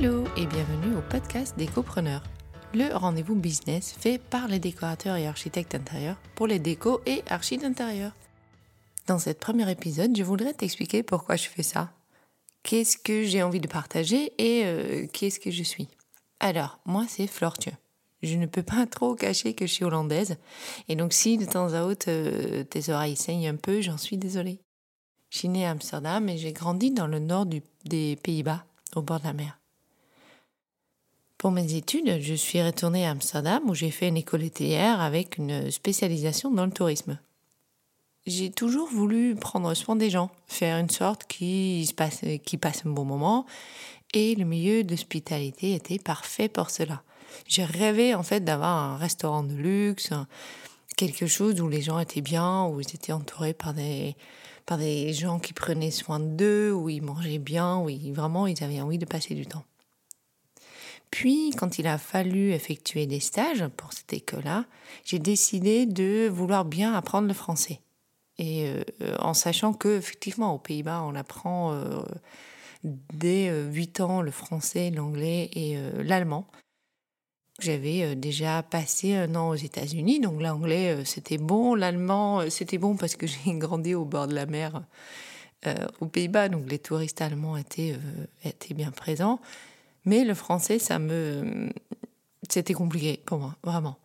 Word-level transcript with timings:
Hello 0.00 0.22
et 0.36 0.46
bienvenue 0.46 0.94
au 0.96 1.00
podcast 1.10 1.58
Décopreneurs, 1.58 2.22
le 2.72 2.94
rendez-vous 2.94 3.34
business 3.34 3.96
fait 3.98 4.18
par 4.18 4.46
les 4.46 4.60
décorateurs 4.60 5.16
et 5.16 5.26
architectes 5.26 5.74
intérieurs 5.74 6.18
pour 6.36 6.46
les 6.46 6.60
décos 6.60 7.00
et 7.04 7.24
archi 7.28 7.58
d'intérieur. 7.58 8.12
Dans 9.08 9.18
ce 9.18 9.30
premier 9.30 9.68
épisode, 9.68 10.16
je 10.16 10.22
voudrais 10.22 10.54
t'expliquer 10.54 11.02
pourquoi 11.02 11.34
je 11.34 11.48
fais 11.48 11.64
ça, 11.64 11.90
qu'est-ce 12.62 12.96
que 12.96 13.24
j'ai 13.24 13.42
envie 13.42 13.58
de 13.58 13.66
partager 13.66 14.32
et 14.38 14.66
euh, 14.66 15.06
qui 15.08 15.26
est-ce 15.26 15.40
que 15.40 15.50
je 15.50 15.64
suis. 15.64 15.88
Alors, 16.38 16.78
moi 16.84 17.04
c'est 17.08 17.26
Flortue. 17.26 17.74
Je 18.22 18.36
ne 18.36 18.46
peux 18.46 18.62
pas 18.62 18.86
trop 18.86 19.16
cacher 19.16 19.54
que 19.54 19.66
je 19.66 19.72
suis 19.72 19.84
hollandaise, 19.84 20.36
et 20.88 20.94
donc 20.94 21.12
si 21.12 21.38
de 21.38 21.44
temps 21.44 21.72
à 21.74 21.82
autre 21.82 22.06
euh, 22.06 22.62
tes 22.62 22.92
oreilles 22.92 23.16
saignent 23.16 23.48
un 23.48 23.56
peu, 23.56 23.80
j'en 23.80 23.98
suis 23.98 24.16
désolée. 24.16 24.60
Je 25.30 25.38
suis 25.38 25.48
née 25.48 25.66
à 25.66 25.72
Amsterdam 25.72 26.28
et 26.28 26.38
j'ai 26.38 26.52
grandi 26.52 26.92
dans 26.92 27.08
le 27.08 27.18
nord 27.18 27.46
des 27.46 28.14
Pays-Bas, 28.14 28.64
au 28.94 29.02
bord 29.02 29.18
de 29.18 29.24
la 29.24 29.32
mer. 29.32 29.57
Pour 31.38 31.52
mes 31.52 31.74
études, 31.74 32.20
je 32.20 32.34
suis 32.34 32.60
retournée 32.60 33.06
à 33.06 33.12
Amsterdam 33.12 33.62
où 33.70 33.74
j'ai 33.74 33.92
fait 33.92 34.08
une 34.08 34.16
école 34.16 34.42
hôtelière 34.42 35.00
avec 35.00 35.38
une 35.38 35.70
spécialisation 35.70 36.50
dans 36.50 36.66
le 36.66 36.72
tourisme. 36.72 37.16
J'ai 38.26 38.50
toujours 38.50 38.88
voulu 38.88 39.36
prendre 39.36 39.72
soin 39.74 39.94
des 39.94 40.10
gens, 40.10 40.32
faire 40.48 40.78
une 40.78 40.90
sorte 40.90 41.26
qui, 41.28 41.86
se 41.86 41.94
passe, 41.94 42.22
qui 42.44 42.56
passe 42.56 42.84
un 42.84 42.90
bon 42.90 43.04
moment 43.04 43.46
et 44.14 44.34
le 44.34 44.44
milieu 44.44 44.82
d'hospitalité 44.82 45.74
était 45.74 46.00
parfait 46.00 46.48
pour 46.48 46.70
cela. 46.70 47.04
J'ai 47.46 47.64
rêvé 47.64 48.16
en 48.16 48.24
fait 48.24 48.40
d'avoir 48.40 48.76
un 48.76 48.96
restaurant 48.96 49.44
de 49.44 49.54
luxe, 49.54 50.10
quelque 50.96 51.28
chose 51.28 51.60
où 51.60 51.68
les 51.68 51.82
gens 51.82 52.00
étaient 52.00 52.20
bien, 52.20 52.66
où 52.66 52.80
ils 52.80 52.94
étaient 52.96 53.12
entourés 53.12 53.54
par 53.54 53.74
des, 53.74 54.16
par 54.66 54.76
des 54.76 55.12
gens 55.12 55.38
qui 55.38 55.52
prenaient 55.52 55.92
soin 55.92 56.18
d'eux, 56.18 56.72
où 56.72 56.88
ils 56.88 57.00
mangeaient 57.00 57.38
bien, 57.38 57.78
où 57.78 57.88
vraiment 58.12 58.48
ils 58.48 58.64
avaient 58.64 58.80
envie 58.80 58.98
de 58.98 59.06
passer 59.06 59.36
du 59.36 59.46
temps. 59.46 59.64
Puis, 61.10 61.50
quand 61.56 61.78
il 61.78 61.86
a 61.86 61.98
fallu 61.98 62.52
effectuer 62.52 63.06
des 63.06 63.20
stages 63.20 63.66
pour 63.76 63.92
cette 63.92 64.12
école-là, 64.12 64.66
j'ai 65.04 65.18
décidé 65.18 65.86
de 65.86 66.28
vouloir 66.28 66.64
bien 66.64 66.94
apprendre 66.94 67.28
le 67.28 67.34
français. 67.34 67.80
Et 68.38 68.68
euh, 68.68 69.16
en 69.18 69.34
sachant 69.34 69.72
que, 69.72 69.98
effectivement, 69.98 70.54
aux 70.54 70.58
Pays-Bas, 70.58 71.02
on 71.02 71.14
apprend 71.14 71.72
euh, 71.72 72.02
dès 72.84 73.50
8 73.50 74.00
euh, 74.00 74.04
ans 74.04 74.22
le 74.22 74.30
français, 74.30 74.90
l'anglais 74.90 75.50
et 75.54 75.76
l'allemand. 76.02 76.46
J'avais 77.60 78.02
euh, 78.02 78.14
déjà 78.14 78.62
passé 78.62 79.14
un 79.14 79.34
an 79.34 79.48
aux 79.50 79.56
États-Unis, 79.56 80.20
donc 80.20 80.40
l'anglais 80.40 80.94
euh, 80.94 81.04
c'était 81.04 81.38
bon, 81.38 81.74
l'allemand 81.74 82.40
euh, 82.40 82.50
c'était 82.50 82.78
bon 82.78 82.96
parce 82.96 83.16
que 83.16 83.26
j'ai 83.26 83.54
grandi 83.54 83.94
au 83.94 84.04
bord 84.04 84.28
de 84.28 84.34
la 84.34 84.46
mer 84.46 84.82
aux 86.00 86.06
Pays-Bas, 86.06 86.50
donc 86.50 86.70
les 86.70 86.78
touristes 86.78 87.20
allemands 87.20 87.56
étaient, 87.56 87.96
étaient 88.44 88.74
bien 88.74 88.92
présents. 88.92 89.40
Mais 90.08 90.24
le 90.24 90.32
français, 90.32 90.78
ça 90.78 90.98
me, 90.98 91.68
c'était 92.48 92.72
compliqué 92.72 93.20
pour 93.26 93.38
moi, 93.38 93.54
vraiment. 93.62 93.98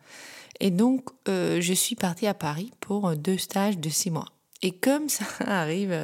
Et 0.60 0.70
donc, 0.70 1.08
je 1.26 1.72
suis 1.72 1.96
partie 1.96 2.26
à 2.26 2.34
Paris 2.34 2.72
pour 2.80 3.16
deux 3.16 3.38
stages 3.38 3.78
de 3.78 3.88
six 3.88 4.10
mois. 4.10 4.28
Et 4.60 4.72
comme 4.72 5.08
ça 5.08 5.24
arrive, 5.46 5.98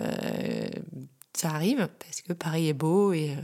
ça 1.35 1.51
arrive 1.51 1.87
parce 1.99 2.23
que 2.23 2.33
Paris 2.33 2.69
est 2.69 2.73
beau 2.73 3.13
et 3.13 3.37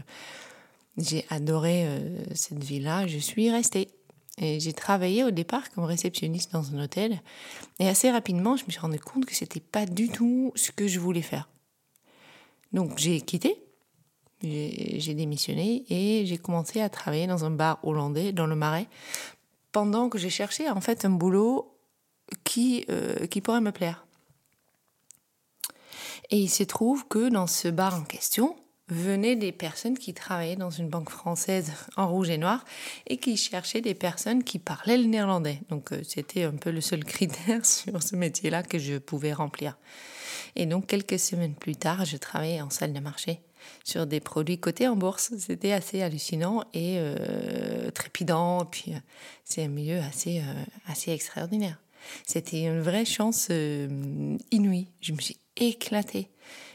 j'ai 0.97 1.27
adoré 1.29 1.87
cette 2.35 2.65
ville-là, 2.65 3.07
je 3.07 3.19
suis 3.19 3.51
restée. 3.51 3.89
Et 4.39 4.59
j'ai 4.59 4.73
travaillé 4.73 5.25
au 5.25 5.31
départ 5.31 5.71
comme 5.73 5.85
réceptionniste 5.85 6.55
dans 6.55 6.75
un 6.75 6.85
hôtel. 6.85 7.21
Et 7.81 7.87
assez 7.87 8.11
rapidement, 8.11 8.57
je 8.57 8.65
me 8.65 8.71
suis 8.71 8.81
rendu 8.81 8.99
compte 8.99 9.27
que 9.27 9.35
c'était 9.35 9.61
pas 9.61 9.85
du 9.85 10.09
tout 10.09 10.53
ce 10.55 10.73
que 10.73 10.89
je 10.89 11.01
voulais 11.01 11.21
faire. 11.21 11.51
Donc 12.73 12.97
j'ai 12.97 13.21
quitté, 13.21 13.66
j'ai 14.43 15.15
démissionné 15.15 15.85
et 15.89 16.27
j'ai 16.27 16.39
commencé 16.39 16.81
à 16.81 16.89
travailler 16.89 17.27
dans 17.27 17.45
un 17.45 17.51
bar 17.51 17.79
hollandais 17.83 18.33
dans 18.33 18.47
le 18.47 18.57
Marais 18.57 18.87
pendant 19.73 20.09
que 20.09 20.19
j'ai 20.19 20.31
cherché 20.31 20.69
en 20.69 20.81
fait 20.81 21.05
un 21.05 21.11
boulot 21.11 21.75
qui, 22.45 22.85
euh, 22.91 23.27
qui 23.27 23.41
pourrait 23.41 23.61
me 23.61 23.73
plaire. 23.73 24.07
Et 26.31 26.39
il 26.39 26.49
se 26.49 26.65
trouve 26.65 27.07
que 27.07 27.29
dans 27.29 27.47
ce 27.47 27.69
bar 27.69 27.95
en 27.95 28.03
question, 28.03 28.57
venaient 28.89 29.37
des 29.37 29.53
personnes 29.53 29.99
qui 29.99 30.15
travaillaient 30.15 30.57
dans 30.57 30.71
une 30.71 30.89
banque 30.89 31.11
française 31.11 31.73
en 31.97 32.09
rouge 32.09 32.31
et 32.31 32.39
noir 32.39 32.65
et 33.09 33.17
qui 33.17 33.37
cherchaient 33.37 33.81
des 33.81 33.95
personnes 33.95 34.45
qui 34.45 34.59
parlaient 34.59 34.99
le 34.99 35.07
néerlandais. 35.07 35.61
Donc 35.71 35.93
euh, 35.93 36.03
c'était 36.05 36.45
un 36.45 36.53
peu 36.53 36.71
le 36.71 36.81
seul 36.81 37.05
critère 37.05 37.67
sur 37.67 38.03
ce 38.03 38.17
métier-là 38.17 38.63
que 38.63 38.79
je 38.79 38.99
pouvais 38.99 39.33
remplir. 39.33 39.77
Et 40.55 40.67
donc 40.67 40.87
quelques 40.87 41.19
semaines 41.19 41.55
plus 41.55 41.77
tard, 41.77 42.05
je 42.05 42.17
travaillais 42.17 42.61
en 42.61 42.71
salle 42.71 42.93
de 42.93 43.01
marché 43.01 43.41
sur 43.85 44.07
des 44.07 44.21
produits 44.21 44.59
cotés 44.59 44.89
en 44.89 44.97
bourse. 44.97 45.33
C'était 45.39 45.73
assez 45.73 46.03
hallucinant 46.03 46.65
et 46.75 46.97
euh, 46.99 47.91
trépidant. 47.91 48.65
Puis 48.65 48.95
euh, 48.95 48.99
c'est 49.45 49.65
un 49.65 49.69
milieu 49.69 50.01
assez, 50.01 50.43
assez 50.87 51.13
extraordinaire. 51.13 51.79
C'était 52.25 52.63
une 52.63 52.81
vraie 52.81 53.05
chance 53.05 53.49
inouïe. 54.51 54.87
Je 55.01 55.13
me 55.13 55.19
suis 55.19 55.39
éclatée. 55.57 56.29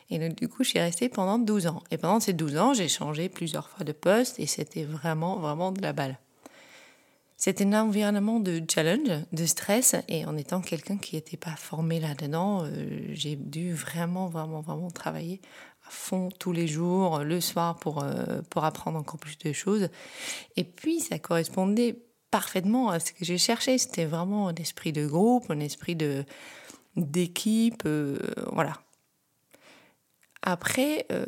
Et 0.09 0.19
donc, 0.19 0.35
du 0.35 0.50
coup, 0.50 0.63
je 0.63 0.69
suis 0.69 0.80
restée 0.80 1.07
pendant 1.07 1.40
12 1.40 1.68
ans. 1.68 1.84
Et 1.90 1.97
pendant 1.97 2.19
ces 2.19 2.34
12 2.34 2.57
ans, 2.57 2.74
j'ai 2.74 2.90
changé 2.90 3.30
plusieurs 3.30 3.69
fois 3.69 3.85
de 3.85 3.94
poste 3.94 4.40
et 4.40 4.46
c'était 4.46 4.84
vraiment, 4.84 5.40
vraiment 5.40 5.72
de 5.72 5.81
la 5.81 5.94
balle. 5.94 6.19
C'était 7.41 7.66
un 7.66 7.74
environnement 7.74 8.40
de 8.40 8.62
challenge, 8.72 9.09
de 9.31 9.46
stress, 9.47 9.96
et 10.07 10.25
en 10.25 10.38
étant 10.38 10.62
quelqu'un 10.62 10.97
qui 10.97 11.16
n'était 11.16 11.38
pas 11.38 11.56
formé 11.56 12.00
là-dedans, 12.00 12.66
euh, 12.66 13.07
j'ai 13.13 13.35
dû 13.35 13.74
vraiment, 13.74 14.28
vraiment, 14.28 14.62
vraiment 14.62 14.91
travailler 14.91 15.41
fond 15.91 16.29
tous 16.40 16.52
les 16.52 16.68
jours, 16.68 17.19
le 17.19 17.41
soir, 17.41 17.78
pour, 17.78 18.03
euh, 18.03 18.41
pour 18.50 18.63
apprendre 18.63 18.97
encore 18.97 19.19
plus 19.19 19.38
de 19.38 19.52
choses. 19.52 19.90
Et 20.56 20.63
puis, 20.63 21.00
ça 21.00 21.19
correspondait 21.19 22.00
parfaitement 22.31 22.90
à 22.90 23.00
ce 23.00 23.12
que 23.12 23.25
j'ai 23.25 23.38
cherché. 23.38 23.78
C'était 23.78 24.06
vraiment 24.06 24.47
un 24.47 24.56
esprit 24.56 24.94
de 24.94 25.06
groupe, 25.06 25.50
un 25.50 25.59
esprit 25.59 25.96
de 25.96 26.24
d'équipe, 26.97 27.84
euh, 27.85 28.18
voilà. 28.51 28.74
Après, 30.41 31.06
euh, 31.12 31.25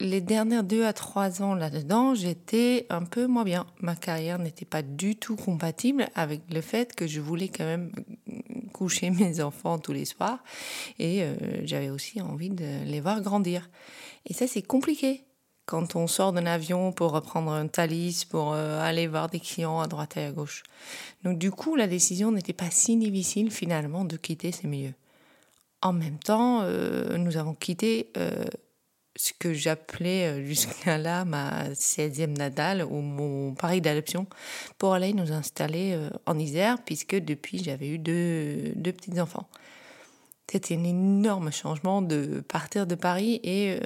les 0.00 0.20
dernières 0.20 0.64
deux 0.64 0.84
à 0.84 0.92
trois 0.92 1.42
ans 1.42 1.54
là-dedans, 1.54 2.14
j'étais 2.14 2.86
un 2.88 3.02
peu 3.02 3.26
moins 3.26 3.44
bien. 3.44 3.66
Ma 3.80 3.96
carrière 3.96 4.38
n'était 4.38 4.64
pas 4.64 4.82
du 4.82 5.16
tout 5.16 5.36
compatible 5.36 6.08
avec 6.14 6.42
le 6.52 6.60
fait 6.60 6.94
que 6.94 7.06
je 7.06 7.20
voulais 7.20 7.48
quand 7.48 7.64
même 7.64 7.90
coucher 8.72 9.10
mes 9.10 9.40
enfants 9.40 9.78
tous 9.78 9.92
les 9.92 10.04
soirs 10.04 10.38
et 10.98 11.22
euh, 11.22 11.34
j'avais 11.64 11.90
aussi 11.90 12.20
envie 12.20 12.50
de 12.50 12.84
les 12.84 13.00
voir 13.00 13.20
grandir. 13.22 13.68
Et 14.26 14.34
ça, 14.34 14.46
c'est 14.46 14.62
compliqué 14.62 15.24
quand 15.66 15.96
on 15.96 16.06
sort 16.06 16.32
d'un 16.32 16.46
avion 16.46 16.92
pour 16.92 17.10
reprendre 17.12 17.50
un 17.50 17.66
Thalys, 17.66 18.24
pour 18.24 18.52
euh, 18.52 18.80
aller 18.80 19.06
voir 19.06 19.28
des 19.28 19.40
clients 19.40 19.80
à 19.80 19.86
droite 19.86 20.16
et 20.16 20.24
à 20.24 20.32
gauche. 20.32 20.62
Donc 21.24 21.38
du 21.38 21.50
coup, 21.50 21.74
la 21.74 21.88
décision 21.88 22.30
n'était 22.30 22.52
pas 22.52 22.70
si 22.70 22.96
difficile 22.96 23.50
finalement 23.50 24.04
de 24.04 24.16
quitter 24.16 24.52
ces 24.52 24.68
milieux. 24.68 24.94
En 25.82 25.92
même 25.92 26.18
temps, 26.18 26.60
euh, 26.62 27.18
nous 27.18 27.36
avons 27.36 27.54
quitté 27.54 28.12
ce 29.18 29.32
que 29.38 29.52
j'appelais 29.52 30.28
euh, 30.28 30.44
jusqu'à 30.46 30.96
là 30.96 31.24
ma 31.24 31.70
16e 31.70 32.38
Nadal 32.38 32.82
ou 32.84 33.00
mon 33.00 33.54
pari 33.54 33.80
d'adoption 33.80 34.26
pour 34.78 34.94
aller 34.94 35.12
nous 35.12 35.32
installer 35.32 35.98
en 36.24 36.38
Isère, 36.38 36.82
puisque 36.84 37.16
depuis 37.16 37.62
j'avais 37.62 37.88
eu 37.88 37.98
deux, 37.98 38.72
deux 38.76 38.92
petits-enfants. 38.92 39.48
C'était 40.50 40.76
un 40.76 40.84
énorme 40.84 41.52
changement 41.52 42.00
de 42.00 42.42
partir 42.48 42.86
de 42.86 42.94
Paris 42.94 43.38
et, 43.44 43.78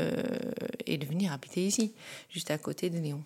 et 0.86 0.96
de 0.96 1.06
venir 1.06 1.32
habiter 1.32 1.66
ici, 1.66 1.92
juste 2.30 2.52
à 2.52 2.58
côté 2.58 2.88
de 2.88 2.98
Lyon. 2.98 3.24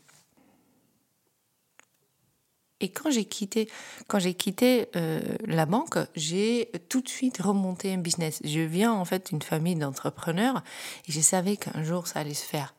Et 2.81 2.91
quand 2.91 3.11
j'ai 3.11 3.25
quitté, 3.25 3.71
quand 4.07 4.19
j'ai 4.19 4.35
quitté 4.35 4.89
euh, 4.97 5.21
la 5.47 5.65
banque, 5.65 5.99
j'ai 6.15 6.71
tout 6.89 7.01
de 7.01 7.09
suite 7.09 7.41
remonté 7.41 7.93
un 7.93 7.99
business. 7.99 8.41
Je 8.45 8.61
viens 8.61 8.93
en 8.93 9.05
fait 9.05 9.31
d'une 9.31 9.43
famille 9.43 9.77
d'entrepreneurs 9.77 10.63
et 11.09 11.13
je 11.13 11.21
savais 11.21 11.57
qu'un 11.57 11.83
jour 11.83 12.07
ça 12.07 12.21
allait 12.21 12.35
se 12.35 12.45
faire. 12.45 12.75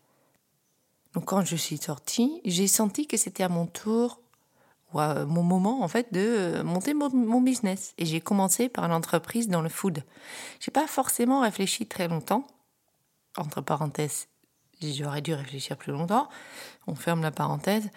Donc 1.13 1.25
quand 1.25 1.44
je 1.44 1.55
suis 1.55 1.77
sortie, 1.77 2.41
j'ai 2.45 2.67
senti 2.67 3.07
que 3.07 3.17
c'était 3.17 3.44
à 3.44 3.49
mon 3.49 3.65
tour, 3.65 4.21
ou 4.94 4.99
à 4.99 5.25
mon 5.25 5.44
moment 5.44 5.81
en 5.81 5.88
fait, 5.88 6.13
de 6.13 6.61
monter 6.63 6.93
mon, 6.93 7.09
mon 7.09 7.41
business. 7.41 7.93
Et 7.97 8.05
j'ai 8.05 8.21
commencé 8.21 8.69
par 8.69 8.88
l'entreprise 8.88 9.47
dans 9.47 9.61
le 9.61 9.69
food. 9.69 10.03
J'ai 10.59 10.71
pas 10.71 10.88
forcément 10.88 11.41
réfléchi 11.41 11.88
très 11.88 12.07
longtemps. 12.07 12.45
Entre 13.35 13.61
parenthèses, 13.61 14.27
j'aurais 14.81 15.21
dû 15.21 15.33
réfléchir 15.33 15.77
plus 15.77 15.91
longtemps. 15.91 16.29
On 16.88 16.95
ferme 16.95 17.21
la 17.21 17.31
parenthèse 17.31 17.89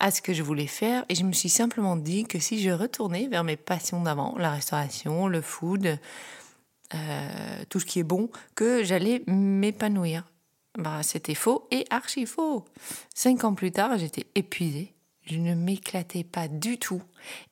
à 0.00 0.10
ce 0.10 0.20
que 0.20 0.32
je 0.32 0.42
voulais 0.42 0.66
faire 0.66 1.04
et 1.08 1.14
je 1.14 1.24
me 1.24 1.32
suis 1.32 1.48
simplement 1.48 1.96
dit 1.96 2.24
que 2.24 2.38
si 2.38 2.62
je 2.62 2.70
retournais 2.70 3.28
vers 3.28 3.44
mes 3.44 3.56
passions 3.56 4.02
d'avant, 4.02 4.36
la 4.38 4.50
restauration, 4.50 5.28
le 5.28 5.40
food, 5.40 5.98
euh, 6.94 7.64
tout 7.68 7.80
ce 7.80 7.86
qui 7.86 8.00
est 8.00 8.04
bon, 8.04 8.30
que 8.54 8.84
j'allais 8.84 9.22
m'épanouir. 9.26 10.24
Bah, 10.76 11.02
c'était 11.02 11.34
faux 11.34 11.68
et 11.70 11.86
archi 11.90 12.26
faux. 12.26 12.64
Cinq 13.14 13.44
ans 13.44 13.54
plus 13.54 13.70
tard, 13.70 13.96
j'étais 13.96 14.26
épuisée. 14.34 14.92
Je 15.24 15.38
ne 15.38 15.54
m'éclatais 15.54 16.24
pas 16.24 16.48
du 16.48 16.78
tout. 16.78 17.02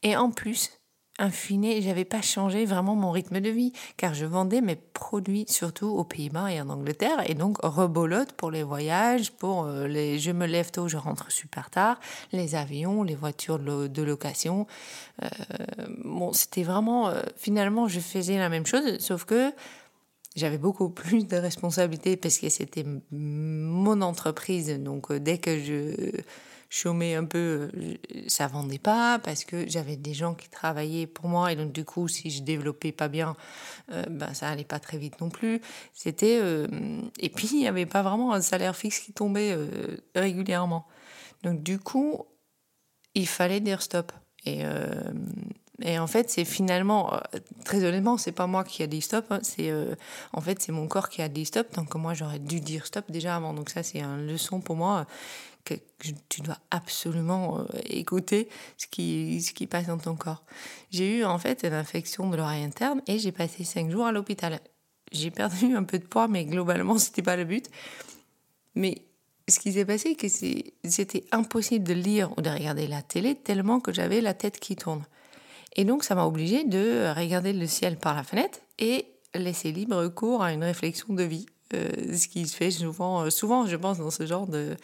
Et 0.02 0.16
en 0.16 0.30
plus, 0.30 0.72
in 1.22 1.30
fine, 1.30 1.80
j'avais 1.80 2.04
pas 2.04 2.20
changé 2.20 2.64
vraiment 2.64 2.96
mon 2.96 3.12
rythme 3.12 3.40
de 3.40 3.48
vie, 3.48 3.72
car 3.96 4.12
je 4.12 4.26
vendais 4.26 4.60
mes 4.60 4.74
produits 4.74 5.44
surtout 5.48 5.86
aux 5.86 6.02
Pays-Bas 6.02 6.50
et 6.50 6.60
en 6.60 6.68
Angleterre, 6.68 7.22
et 7.30 7.34
donc 7.34 7.58
rebolote 7.62 8.32
pour 8.32 8.50
les 8.50 8.64
voyages, 8.64 9.30
pour 9.30 9.64
euh, 9.64 9.86
les 9.86 10.18
je 10.18 10.32
me 10.32 10.46
lève 10.46 10.72
tôt, 10.72 10.88
je 10.88 10.96
rentre 10.96 11.30
super 11.30 11.70
tard, 11.70 12.00
les 12.32 12.56
avions, 12.56 13.04
les 13.04 13.14
voitures 13.14 13.60
de, 13.60 14.02
location. 14.02 14.66
Euh, 15.22 15.28
bon, 16.04 16.32
c'était 16.32 16.64
vraiment, 16.64 17.08
euh, 17.08 17.22
finalement, 17.36 17.86
je 17.86 18.00
faisais 18.00 18.36
la 18.36 18.48
même 18.48 18.66
chose, 18.66 18.98
sauf 18.98 19.24
que 19.24 19.52
j'avais 20.34 20.58
beaucoup 20.58 20.88
plus 21.02 21.28
de 21.28 21.36
responsabilités 21.36 22.16
parce 22.16 22.38
que 22.38 22.48
c'était 22.48 22.84
mon 23.12 24.02
entreprise. 24.02 24.76
Donc, 24.80 25.12
dès 25.12 25.38
que 25.38 25.60
je 25.60 26.10
chômais 26.72 27.14
un 27.14 27.26
peu, 27.26 27.68
euh, 27.76 27.94
ça 28.28 28.46
vendait 28.46 28.78
pas 28.78 29.18
parce 29.18 29.44
que 29.44 29.68
j'avais 29.68 29.96
des 29.96 30.14
gens 30.14 30.34
qui 30.34 30.48
travaillaient 30.48 31.06
pour 31.06 31.28
moi 31.28 31.52
et 31.52 31.56
donc 31.56 31.70
du 31.70 31.84
coup 31.84 32.08
si 32.08 32.30
je 32.30 32.42
développais 32.42 32.92
pas 32.92 33.08
bien, 33.08 33.36
euh, 33.92 34.02
ben 34.08 34.32
ça 34.32 34.48
allait 34.48 34.64
pas 34.64 34.80
très 34.80 34.96
vite 34.96 35.20
non 35.20 35.28
plus. 35.28 35.60
C'était 35.92 36.38
euh, 36.40 36.66
et 37.18 37.28
puis 37.28 37.50
il 37.52 37.60
y 37.60 37.68
avait 37.68 37.84
pas 37.84 38.02
vraiment 38.02 38.32
un 38.32 38.40
salaire 38.40 38.74
fixe 38.74 39.00
qui 39.00 39.12
tombait 39.12 39.54
régulièrement. 40.14 40.86
Donc 41.42 41.62
du 41.62 41.78
coup 41.78 42.24
il 43.14 43.28
fallait 43.28 43.60
dire 43.60 43.82
stop 43.82 44.10
et 44.46 44.64
et 45.84 45.98
en 45.98 46.06
fait, 46.06 46.30
c'est 46.30 46.44
finalement, 46.44 47.18
très 47.64 47.82
honnêtement, 47.82 48.16
c'est 48.16 48.30
pas 48.30 48.46
moi 48.46 48.62
qui 48.62 48.84
a 48.84 48.86
dit 48.86 49.00
stop, 49.00 49.24
hein, 49.30 49.40
c'est 49.42 49.72
en 50.32 50.40
fait 50.40 50.62
c'est 50.62 50.70
mon 50.70 50.86
corps 50.86 51.08
qui 51.08 51.22
a 51.22 51.28
dit 51.28 51.44
stop. 51.44 51.74
Donc 51.74 51.94
moi 51.96 52.14
j'aurais 52.14 52.38
dû 52.38 52.60
dire 52.60 52.86
stop 52.86 53.10
déjà 53.10 53.34
avant. 53.34 53.52
Donc 53.52 53.68
ça 53.68 53.82
c'est 53.82 54.00
une 54.00 54.28
leçon 54.28 54.60
pour 54.60 54.76
moi 54.76 55.06
tu 56.28 56.40
dois 56.42 56.58
absolument 56.70 57.60
euh, 57.60 57.64
écouter 57.84 58.48
ce 58.76 58.86
qui, 58.86 59.40
ce 59.42 59.52
qui 59.52 59.66
passe 59.66 59.86
dans 59.86 59.98
ton 59.98 60.16
corps. 60.16 60.44
J'ai 60.90 61.18
eu 61.18 61.24
en 61.24 61.38
fait 61.38 61.64
une 61.64 61.72
infection 61.72 62.28
de 62.30 62.36
l'oreille 62.36 62.64
interne 62.64 63.02
et 63.06 63.18
j'ai 63.18 63.32
passé 63.32 63.64
cinq 63.64 63.90
jours 63.90 64.06
à 64.06 64.12
l'hôpital. 64.12 64.60
J'ai 65.12 65.30
perdu 65.30 65.76
un 65.76 65.84
peu 65.84 65.98
de 65.98 66.06
poids, 66.06 66.28
mais 66.28 66.44
globalement, 66.44 66.98
c'était 66.98 67.22
pas 67.22 67.36
le 67.36 67.44
but. 67.44 67.68
Mais 68.74 69.02
ce 69.48 69.58
qui 69.58 69.72
s'est 69.72 69.84
passé, 69.84 70.16
c'est 70.28 70.72
que 70.82 70.88
c'était 70.88 71.24
impossible 71.32 71.84
de 71.86 71.94
lire 71.94 72.32
ou 72.36 72.42
de 72.42 72.50
regarder 72.50 72.86
la 72.86 73.02
télé 73.02 73.34
tellement 73.34 73.80
que 73.80 73.92
j'avais 73.92 74.20
la 74.20 74.34
tête 74.34 74.58
qui 74.58 74.76
tourne. 74.76 75.04
Et 75.74 75.84
donc, 75.84 76.04
ça 76.04 76.14
m'a 76.14 76.26
obligé 76.26 76.64
de 76.64 77.12
regarder 77.16 77.52
le 77.52 77.66
ciel 77.66 77.96
par 77.96 78.14
la 78.14 78.22
fenêtre 78.22 78.58
et 78.78 79.06
laisser 79.34 79.72
libre 79.72 80.06
cours 80.08 80.42
à 80.42 80.52
une 80.52 80.64
réflexion 80.64 81.14
de 81.14 81.22
vie. 81.22 81.46
Euh, 81.74 82.16
ce 82.16 82.28
qui 82.28 82.46
se 82.46 82.56
fait 82.56 82.70
souvent, 82.70 83.22
euh, 83.22 83.30
souvent, 83.30 83.66
je 83.66 83.76
pense, 83.76 83.98
dans 83.98 84.10
ce 84.10 84.26
genre 84.26 84.46
de, 84.46 84.76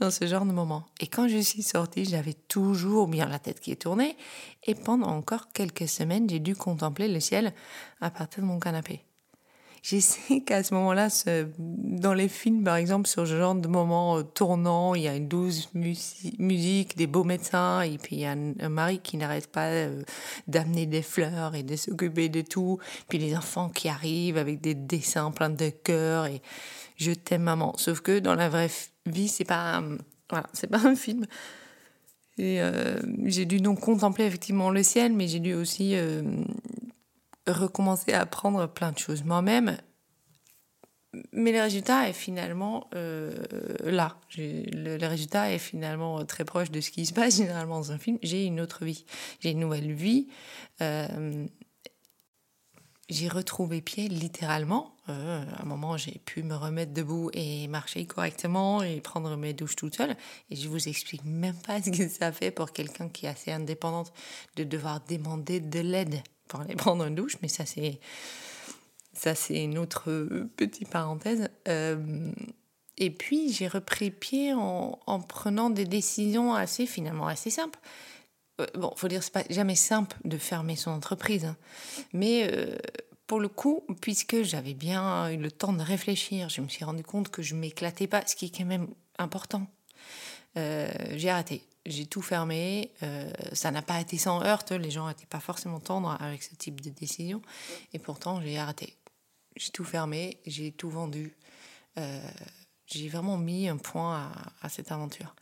dans 0.00 0.10
ce 0.10 0.26
genre 0.26 0.44
de 0.44 0.52
moment. 0.52 0.84
Et 1.00 1.06
quand 1.06 1.28
je 1.28 1.38
suis 1.38 1.62
sortie, 1.62 2.04
j'avais 2.04 2.34
toujours 2.34 3.08
bien 3.08 3.28
la 3.28 3.38
tête 3.38 3.60
qui 3.60 3.70
est 3.70 3.82
tournée. 3.82 4.16
Et 4.64 4.74
pendant 4.74 5.08
encore 5.08 5.52
quelques 5.52 5.88
semaines, 5.88 6.28
j'ai 6.28 6.40
dû 6.40 6.56
contempler 6.56 7.08
le 7.08 7.20
ciel 7.20 7.52
à 8.00 8.10
partir 8.10 8.42
de 8.42 8.48
mon 8.48 8.58
canapé 8.58 9.02
je 9.82 9.98
sais 9.98 10.40
qu'à 10.46 10.62
ce 10.62 10.72
moment-là, 10.74 11.08
dans 11.58 12.14
les 12.14 12.28
films, 12.28 12.62
par 12.62 12.76
exemple, 12.76 13.08
sur 13.08 13.26
ce 13.26 13.36
genre 13.36 13.56
de 13.56 13.68
moments 13.68 14.18
euh, 14.18 14.22
tournants, 14.22 14.94
il 14.94 15.02
y 15.02 15.08
a 15.08 15.16
une 15.16 15.28
douce 15.28 15.68
musique, 15.74 16.96
des 16.96 17.08
beaux 17.08 17.24
médecins, 17.24 17.82
et 17.82 17.98
puis 17.98 18.16
il 18.16 18.20
y 18.20 18.24
a 18.24 18.32
un, 18.32 18.68
mari 18.68 19.00
qui 19.00 19.16
n'arrête 19.16 19.48
pas 19.48 19.66
euh, 19.66 20.02
d'amener 20.46 20.86
des 20.86 21.02
fleurs 21.02 21.56
et 21.56 21.64
de 21.64 21.74
s'occuper 21.74 22.28
de 22.28 22.42
tout, 22.42 22.78
puis 23.08 23.18
les 23.18 23.36
enfants 23.36 23.68
qui 23.68 23.88
arrivent 23.88 24.38
avec 24.38 24.60
des 24.60 24.74
dessins 24.74 25.32
pleins 25.32 25.50
de 25.50 25.70
cœur, 25.70 26.26
et 26.26 26.40
je 26.96 27.10
t'aime 27.10 27.42
maman. 27.42 27.74
Sauf 27.76 28.00
que 28.00 28.20
dans 28.20 28.36
la 28.36 28.48
vraie 28.48 28.70
vie, 29.06 29.28
c'est 29.28 29.44
pas, 29.44 29.82
voilà, 30.30 30.46
pas 30.70 30.86
un 30.86 30.94
film. 30.94 31.26
Et 32.38 32.62
euh, 32.62 32.98
j'ai 33.24 33.44
dû 33.44 33.60
donc 33.60 33.80
contempler 33.80 34.24
effectivement 34.24 34.70
le 34.70 34.82
ciel, 34.82 35.12
mais 35.12 35.26
j'ai 35.26 35.40
dû 35.40 35.52
aussi 35.52 35.94
recommencer 37.46 38.12
à 38.12 38.20
apprendre 38.22 38.66
plein 38.68 38.92
de 38.92 38.98
choses 38.98 39.24
moi-même. 39.24 39.76
Mais 41.32 41.52
le 41.52 41.60
résultat 41.60 42.08
est 42.08 42.14
finalement 42.14 42.88
euh, 42.94 43.34
là. 43.84 44.16
Le, 44.36 44.96
le, 44.96 45.06
résultat 45.06 45.52
est 45.52 45.58
finalement 45.58 46.24
très 46.24 46.44
proche 46.44 46.70
de 46.70 46.80
ce 46.80 46.90
qui 46.90 47.04
se 47.04 47.12
passe 47.12 47.36
généralement 47.36 47.78
dans 47.80 47.92
un 47.92 47.98
film. 47.98 48.18
J'ai 48.22 48.46
une 48.46 48.60
autre 48.60 48.86
vie. 48.86 49.04
J'ai 49.40 49.50
une 49.50 49.60
nouvelle 49.60 49.92
vie. 49.92 50.28
Euh, 50.80 51.46
j'ai 53.12 53.28
retrouvé 53.28 53.82
pied 53.82 54.08
littéralement. 54.08 54.96
Euh, 55.08 55.44
à 55.56 55.62
un 55.62 55.64
moment, 55.66 55.96
j'ai 55.96 56.18
pu 56.24 56.42
me 56.42 56.54
remettre 56.54 56.92
debout 56.92 57.30
et 57.34 57.68
marcher 57.68 58.06
correctement 58.06 58.82
et 58.82 59.00
prendre 59.00 59.36
mes 59.36 59.52
douches 59.52 59.76
toute 59.76 59.96
seule. 59.96 60.16
Et 60.50 60.56
je 60.56 60.68
vous 60.68 60.88
explique 60.88 61.24
même 61.24 61.56
pas 61.56 61.82
ce 61.82 61.90
que 61.90 62.08
ça 62.08 62.32
fait 62.32 62.50
pour 62.50 62.72
quelqu'un 62.72 63.08
qui 63.08 63.26
est 63.26 63.28
assez 63.28 63.52
indépendante 63.52 64.12
de 64.56 64.64
devoir 64.64 65.00
demander 65.08 65.60
de 65.60 65.80
l'aide 65.80 66.22
pour 66.52 66.60
aller 66.60 66.76
prendre 66.76 67.04
une 67.04 67.14
douche, 67.14 67.38
mais 67.40 67.48
ça 67.48 67.64
c'est 67.64 67.98
ça 69.14 69.34
c'est 69.34 69.64
une 69.64 69.78
autre 69.78 70.04
petite 70.56 70.88
parenthèse. 70.88 71.48
Euh, 71.66 72.30
et 72.98 73.10
puis 73.10 73.52
j'ai 73.52 73.68
repris 73.68 74.10
pied 74.10 74.52
en, 74.52 74.98
en, 75.06 75.20
prenant 75.20 75.70
des 75.70 75.86
décisions 75.86 76.54
assez 76.54 76.86
finalement 76.86 77.26
assez 77.26 77.50
simples. 77.50 77.78
Euh, 78.60 78.66
bon, 78.74 78.92
faut 78.96 79.08
dire 79.08 79.22
c'est 79.22 79.32
pas 79.32 79.44
jamais 79.48 79.76
simple 79.76 80.16
de 80.24 80.36
fermer 80.36 80.76
son 80.76 80.90
entreprise, 80.90 81.46
hein. 81.46 81.56
mais 82.12 82.48
euh, 82.52 82.76
pour 83.26 83.40
le 83.40 83.48
coup, 83.48 83.82
puisque 84.02 84.42
j'avais 84.42 84.74
bien 84.74 85.30
eu 85.30 85.38
le 85.38 85.50
temps 85.50 85.72
de 85.72 85.82
réfléchir, 85.82 86.50
je 86.50 86.60
me 86.60 86.68
suis 86.68 86.84
rendu 86.84 87.02
compte 87.02 87.30
que 87.30 87.40
je 87.40 87.54
m'éclatais 87.54 88.06
pas, 88.06 88.26
ce 88.26 88.36
qui 88.36 88.46
est 88.46 88.54
quand 88.54 88.66
même 88.66 88.88
important. 89.18 89.66
j'ai 90.54 91.30
arrêté 91.30 91.64
j'ai 91.86 92.06
tout 92.06 92.22
fermé. 92.22 92.92
Euh, 93.02 93.30
ça 93.52 93.70
n'a 93.70 93.82
pas 93.82 94.00
été 94.00 94.18
sans 94.18 94.42
heurte. 94.42 94.72
Les 94.72 94.90
gens 94.90 95.08
n'étaient 95.08 95.26
pas 95.26 95.40
forcément 95.40 95.80
tendres 95.80 96.16
avec 96.20 96.42
ce 96.42 96.54
type 96.54 96.80
de 96.80 96.90
décision. 96.90 97.42
Et 97.92 97.98
pourtant, 97.98 98.40
j'ai 98.40 98.58
arrêté. 98.58 98.96
J'ai 99.56 99.70
tout 99.70 99.84
fermé, 99.84 100.38
j'ai 100.46 100.72
tout 100.72 100.90
vendu. 100.90 101.36
Euh, 101.98 102.30
j'ai 102.86 103.08
vraiment 103.08 103.36
mis 103.36 103.68
un 103.68 103.76
point 103.76 104.16
à, 104.16 104.66
à 104.66 104.68
cette 104.68 104.92
aventure. 104.92 105.34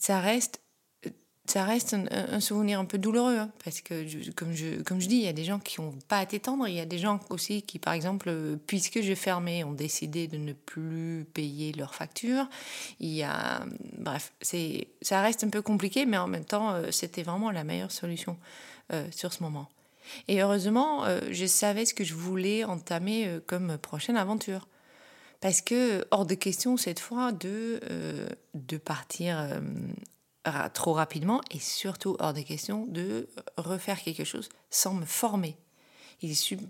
Ça 0.00 0.20
reste 0.20 0.60
ça 1.48 1.64
reste 1.64 1.94
un, 1.94 2.40
souvenir 2.40 2.78
un 2.78 2.84
peu 2.84 2.98
douloureux, 2.98 3.38
hein, 3.38 3.50
parce 3.64 3.80
que, 3.80 4.30
comme, 4.32 4.52
je, 4.52 4.82
comme 4.82 5.00
je 5.00 5.08
dis, 5.08 5.16
il 5.16 5.24
y 5.24 5.28
a 5.28 5.32
des 5.32 5.44
gens 5.44 5.58
qui 5.58 5.80
n'ont 5.80 5.94
pas 6.06 6.22
été 6.22 6.40
tendres, 6.40 6.68
il 6.68 6.74
y 6.74 6.80
a 6.80 6.84
des 6.84 6.98
gens 6.98 7.20
aussi 7.30 7.62
qui, 7.62 7.78
par 7.78 7.94
exemple, 7.94 8.30
puisque 8.66 9.00
j'ai 9.00 9.14
fermé, 9.14 9.64
ont 9.64 9.72
décidé 9.72 10.28
de 10.28 10.36
ne 10.36 10.52
plus 10.52 11.26
payer 11.32 11.72
leurs 11.72 11.94
factures. 11.94 12.48
Il 13.00 13.08
y 13.08 13.22
a, 13.22 13.64
bref, 13.96 14.32
c'est, 14.42 14.88
ça 15.00 15.22
reste 15.22 15.42
un 15.42 15.48
peu 15.48 15.62
compliqué, 15.62 16.04
mais 16.04 16.18
en 16.18 16.26
même 16.26 16.44
temps, 16.44 16.72
euh, 16.72 16.90
c'était 16.90 17.22
vraiment 17.22 17.50
la 17.50 17.64
meilleure 17.64 17.92
solution 17.92 18.36
euh, 18.92 19.06
sur 19.10 19.32
ce 19.32 19.42
moment. 19.42 19.68
Et 20.26 20.42
heureusement, 20.42 21.04
euh, 21.04 21.20
je 21.30 21.46
savais 21.46 21.86
ce 21.86 21.94
que 21.94 22.04
je 22.04 22.14
voulais 22.14 22.64
entamer 22.64 23.38
comme 23.46 23.78
prochaine 23.78 24.16
aventure. 24.16 24.68
Parce 25.40 25.62
que, 25.62 26.04
hors 26.10 26.26
de 26.26 26.34
question 26.34 26.76
cette 26.76 27.00
fois 27.00 27.32
de, 27.32 27.80
de 28.54 28.76
partir 28.76 29.60
trop 30.72 30.92
rapidement 30.92 31.40
et 31.50 31.58
surtout 31.58 32.16
hors 32.18 32.32
des 32.32 32.44
questions 32.44 32.86
de 32.86 33.28
refaire 33.56 34.02
quelque 34.02 34.24
chose 34.24 34.48
sans 34.70 34.94
me 34.94 35.04
former. 35.04 35.56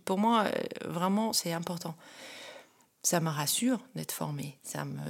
pour 0.04 0.18
moi, 0.18 0.44
euh, 0.44 0.50
vraiment, 0.84 1.32
c'est 1.32 1.52
important. 1.52 1.94
Ça 3.02 3.20
me 3.20 3.30
rassure 3.30 3.80
d'être 3.94 4.12
formé. 4.12 4.58
Ça 4.62 4.84
me... 4.84 5.00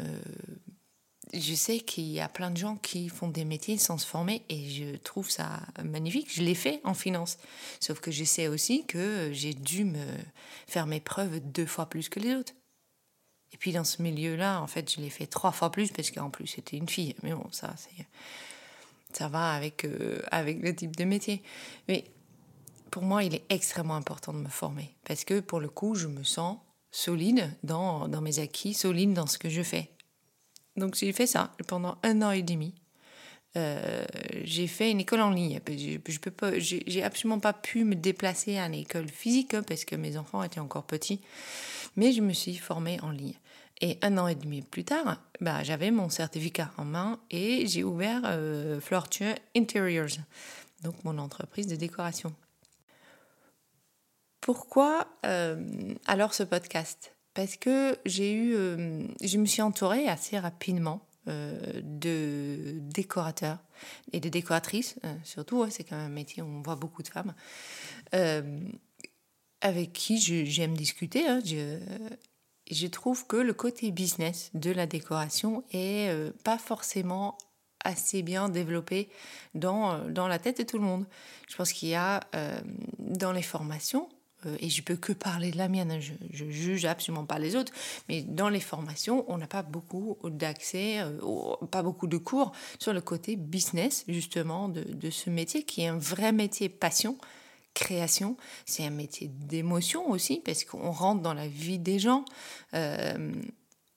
Je 1.35 1.55
sais 1.55 1.81
qu'il 1.81 2.05
y 2.05 2.21
a 2.21 2.29
plein 2.29 2.51
de 2.51 2.57
gens 2.57 2.77
qui 2.77 3.11
font 3.11 3.29
des 3.29 3.45
métiers 3.45 3.77
sans 3.77 3.99
se 3.99 4.07
former 4.07 4.43
et 4.49 4.71
je 4.71 4.97
trouve 4.97 5.29
ça 5.29 5.61
magnifique. 5.85 6.33
Je 6.33 6.43
l'ai 6.43 6.55
fait 6.55 6.81
en 6.85 6.95
finance. 6.95 7.37
Sauf 7.81 8.01
que 8.01 8.11
je 8.11 8.25
sais 8.25 8.49
aussi 8.49 8.87
que 8.87 9.31
j'ai 9.33 9.53
dû 9.53 9.85
me 9.85 10.07
faire 10.67 10.87
mes 10.87 11.01
preuves 11.01 11.41
deux 11.41 11.67
fois 11.67 11.87
plus 11.87 12.09
que 12.09 12.19
les 12.19 12.35
autres. 12.35 12.55
Et 13.53 13.57
puis 13.57 13.73
dans 13.73 13.85
ce 13.85 14.03
milieu-là, 14.03 14.61
en 14.61 14.67
fait, 14.67 14.93
je 14.93 15.01
l'ai 15.01 15.11
fait 15.11 15.27
trois 15.27 15.53
fois 15.53 15.71
plus 15.71 15.91
parce 15.91 16.11
qu'en 16.11 16.31
plus 16.31 16.47
c'était 16.47 16.77
une 16.77 16.89
fille. 16.89 17.15
Mais 17.23 17.33
bon, 17.33 17.47
ça, 17.51 17.75
c'est 17.77 18.07
ça 19.13 19.29
va 19.29 19.53
avec, 19.53 19.85
euh, 19.85 20.21
avec 20.31 20.63
le 20.63 20.75
type 20.75 20.97
de 20.97 21.05
métier. 21.05 21.43
Mais 21.89 22.05
pour 22.91 23.03
moi, 23.03 23.25
il 23.25 23.35
est 23.35 23.45
extrêmement 23.51 23.97
important 23.97 24.33
de 24.33 24.39
me 24.39 24.49
former 24.49 24.95
parce 25.05 25.25
que 25.25 25.41
pour 25.41 25.61
le 25.61 25.69
coup, 25.69 25.95
je 25.95 26.07
me 26.07 26.25
sens 26.25 26.59
solide 26.91 27.51
dans, 27.63 28.09
dans 28.09 28.21
mes 28.21 28.39
acquis, 28.39 28.75
solide 28.75 29.13
dans 29.13 29.27
ce 29.27 29.39
que 29.39 29.49
je 29.49 29.63
fais. 29.63 29.91
Donc 30.77 30.95
j'ai 30.95 31.13
fait 31.13 31.27
ça 31.27 31.53
pendant 31.67 31.99
un 32.03 32.23
an 32.23 32.31
et 32.31 32.43
demi. 32.43 32.75
Euh, 33.57 34.05
j'ai 34.45 34.67
fait 34.67 34.91
une 34.91 35.01
école 35.01 35.21
en 35.21 35.31
ligne. 35.31 35.61
Je, 35.67 35.99
je 36.07 36.19
peux 36.19 36.31
pas, 36.31 36.59
j'ai 36.59 37.03
absolument 37.03 37.41
pas 37.41 37.53
pu 37.53 37.85
me 37.85 37.95
déplacer 37.95 38.59
à 38.59 38.67
une 38.67 38.75
école 38.75 39.09
physique 39.09 39.55
hein, 39.55 39.63
parce 39.63 39.85
que 39.85 39.97
mes 39.97 40.17
enfants 40.17 40.43
étaient 40.43 40.61
encore 40.61 40.85
petits, 40.85 41.21
mais 41.97 42.13
je 42.13 42.21
me 42.21 42.33
suis 42.33 42.57
formée 42.57 43.01
en 43.03 43.11
ligne. 43.11 43.35
Et 43.81 43.99
un 44.03 44.19
an 44.19 44.27
et 44.27 44.35
demi 44.35 44.63
plus 44.63 44.85
tard, 44.85 45.23
bah, 45.41 45.63
j'avais 45.63 45.91
mon 45.91 46.09
certificat 46.09 46.73
en 46.79 46.85
main 46.85 47.21
et 47.31 47.67
j'ai 47.67 47.85
ouvert 47.85 48.23
euh, 48.25 48.81
Interiors, 49.57 50.19
donc 50.83 51.05
mon 51.05 51.19
entreprise 51.19 51.69
de 51.69 51.77
décoration. 51.77 52.35
Pourquoi 54.41 55.07
euh, 55.25 55.95
alors 56.07 56.35
ce 56.35 56.43
podcast? 56.43 57.15
Parce 57.35 57.57
que 57.57 57.97
j'ai 58.05 58.33
eu, 58.33 58.55
euh, 58.57 59.07
je 59.23 59.39
me 59.39 59.47
suis 59.47 59.63
entourée 59.63 60.09
assez 60.09 60.39
rapidement 60.39 61.05
de 61.27 62.79
décorateurs 62.81 63.59
et 64.15 64.19
de 64.19 64.31
décoratrices, 64.31 64.97
surtout, 65.25 65.67
c'est 65.69 65.85
quand 65.85 65.97
même 65.97 66.07
un 66.07 66.15
métier 66.15 66.43
où 66.43 66.47
on 66.47 66.63
voit 66.63 66.75
beaucoup 66.75 67.03
de 67.03 67.09
femmes, 67.09 67.35
avec 69.61 69.93
qui 69.93 70.19
j'aime 70.47 70.75
discuter. 70.75 71.29
Hein, 71.29 71.41
je 72.71 72.87
trouve 72.87 73.27
que 73.27 73.37
le 73.37 73.53
côté 73.53 73.91
business 73.91 74.51
de 74.55 74.71
la 74.71 74.87
décoration 74.87 75.65
est 75.73 76.13
pas 76.45 76.59
forcément 76.59 77.37
assez 77.85 78.23
bien 78.23 78.49
développé 78.49 79.09
dans, 79.55 80.09
dans 80.09 80.29
la 80.29 80.39
tête 80.39 80.59
de 80.59 80.63
tout 80.65 80.79
le 80.79 80.85
monde. 80.85 81.07
Je 81.49 81.57
pense 81.57 81.73
qu'il 81.73 81.89
y 81.89 81.95
a 81.95 82.21
dans 82.99 83.33
les 83.33 83.43
formations 83.43 84.09
euh, 84.47 84.57
et 84.61 84.69
je 84.69 84.83
peux 84.83 84.97
que 84.97 85.13
parler 85.13 85.51
de 85.51 85.59
la 85.59 85.69
mienne, 85.69 85.91
hein, 85.91 86.01
je, 86.01 86.13
je 86.33 86.49
juge 86.49 86.85
absolument 86.85 87.25
pas 87.25 87.39
les 87.39 87.57
autres, 87.57 87.73
mais 88.09 88.23
dans 88.23 88.49
les 88.49 88.61
formations, 88.61 89.25
on 89.29 89.39
n'a 89.39 89.49
pas 89.49 89.63
beaucoup 89.63 90.17
d'accès, 90.25 91.01
euh, 91.01 91.57
pas 91.71 91.83
beaucoup 91.83 92.07
de 92.07 92.19
cours 92.19 92.53
sur 92.79 92.93
le 92.93 93.01
côté 93.01 93.37
business, 93.37 94.05
justement, 94.09 94.69
de, 94.69 94.83
de, 94.83 95.11
ce 95.11 95.31
métier 95.31 95.65
qui 95.65 95.83
est 95.83 95.89
un 95.89 95.99
vrai 95.99 96.33
métier 96.33 96.69
passion, 96.69 97.19
création, 97.79 98.37
c'est 98.67 98.85
un 98.85 98.91
métier 98.91 99.29
d'émotion 99.29 100.11
aussi, 100.11 100.43
parce 100.45 100.65
qu'on 100.65 100.91
rentre 100.91 101.23
dans 101.23 101.33
la 101.33 101.47
vie 101.47 101.79
des 101.79 102.01
gens, 102.01 102.25
euh, 102.75 103.33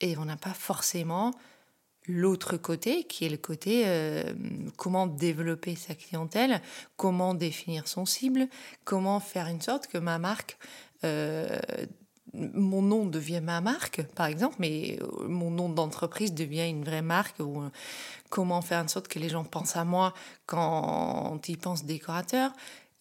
et 0.02 0.16
on 0.18 0.26
n'a 0.26 0.38
pas 0.38 0.54
forcément 0.54 1.32
l'autre 2.08 2.58
côté, 2.58 3.06
qui 3.06 3.26
est 3.26 3.30
le 3.30 3.38
côté 3.38 3.84
euh, 3.86 4.24
comment 4.78 5.08
développer 5.08 5.76
sa 5.76 5.96
clientèle, 5.96 6.62
comment 6.96 7.34
définir 7.34 7.88
son 7.88 8.06
cible, 8.06 8.48
comment 8.84 9.20
faire 9.20 9.48
une 9.48 9.62
sorte 9.62 9.88
que 9.88 9.98
ma 9.98 10.20
marque, 10.20 10.58
euh, 11.04 11.60
mon 12.34 12.82
nom 12.82 13.06
devient 13.08 13.42
ma 13.42 13.62
marque, 13.62 14.04
par 14.14 14.28
exemple, 14.28 14.56
mais 14.60 15.00
mon 15.28 15.50
nom 15.50 15.70
d'entreprise 15.70 16.34
devient 16.34 16.70
une 16.70 16.84
vraie 16.84 17.02
marque, 17.02 17.40
ou 17.40 17.64
comment 18.30 18.62
faire 18.62 18.82
une 18.82 18.88
sorte 18.90 19.08
que 19.08 19.20
les 19.20 19.28
gens 19.28 19.44
pensent 19.44 19.76
à 19.76 19.84
moi 19.84 20.14
quand 20.46 21.42
ils 21.50 21.58
pensent 21.58 21.84
décorateur, 21.84 22.54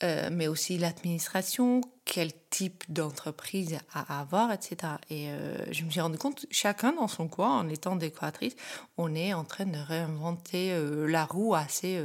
euh, 0.02 0.30
mais 0.33 0.49
aussi 0.49 0.78
l'administration, 0.78 1.83
quel 2.07 2.33
type 2.49 2.85
d'entreprise 2.88 3.78
à 3.92 4.21
avoir, 4.21 4.50
etc. 4.50 4.95
Et 5.11 5.28
euh, 5.28 5.71
je 5.73 5.85
me 5.85 5.90
suis 5.90 6.00
rendu 6.00 6.16
compte, 6.16 6.47
chacun 6.50 6.92
dans 6.95 7.09
son 7.09 7.28
coin, 7.28 7.59
en 7.59 7.69
étant 7.69 7.97
décoratrice, 7.97 8.57
on 8.97 9.14
est 9.14 9.35
en 9.35 9.45
train 9.45 9.66
de 9.66 9.76
réinventer 9.76 10.73
euh, 10.73 11.07
la 11.07 11.26
roue 11.26 11.54
assez, 11.54 12.02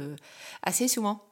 assez 0.62 0.88
souvent. 0.88 1.22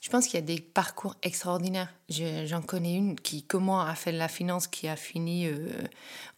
Je 0.00 0.08
pense 0.08 0.26
qu'il 0.26 0.36
y 0.36 0.42
a 0.42 0.46
des 0.46 0.60
parcours 0.60 1.16
extraordinaires. 1.22 1.92
J'en 2.08 2.62
connais 2.62 2.94
une 2.94 3.14
qui, 3.20 3.42
comment 3.42 3.82
a 3.82 3.94
fait 3.94 4.12
la 4.12 4.28
finance, 4.28 4.68
qui 4.68 4.88
a 4.88 4.96
fini, 4.96 5.50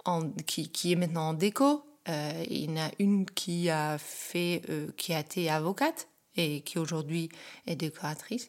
en, 0.05 0.29
qui, 0.47 0.71
qui, 0.71 0.93
est 0.93 0.97
maintenant 0.97 1.29
en 1.29 1.35
déco. 1.35 1.85
il 2.09 2.65
y 2.65 2.69
en 2.69 2.79
a 2.79 2.91
une 2.99 3.27
qui 3.27 3.71
a 3.71 3.97
fait, 3.99 4.63
qui 4.97 5.15
a 5.15 5.21
été 5.21 5.51
avocate 5.51 6.10
et 6.37 6.61
qui 6.63 6.79
aujourd'hui 6.79 7.29
est 7.67 7.77
décoratrice. 7.77 8.49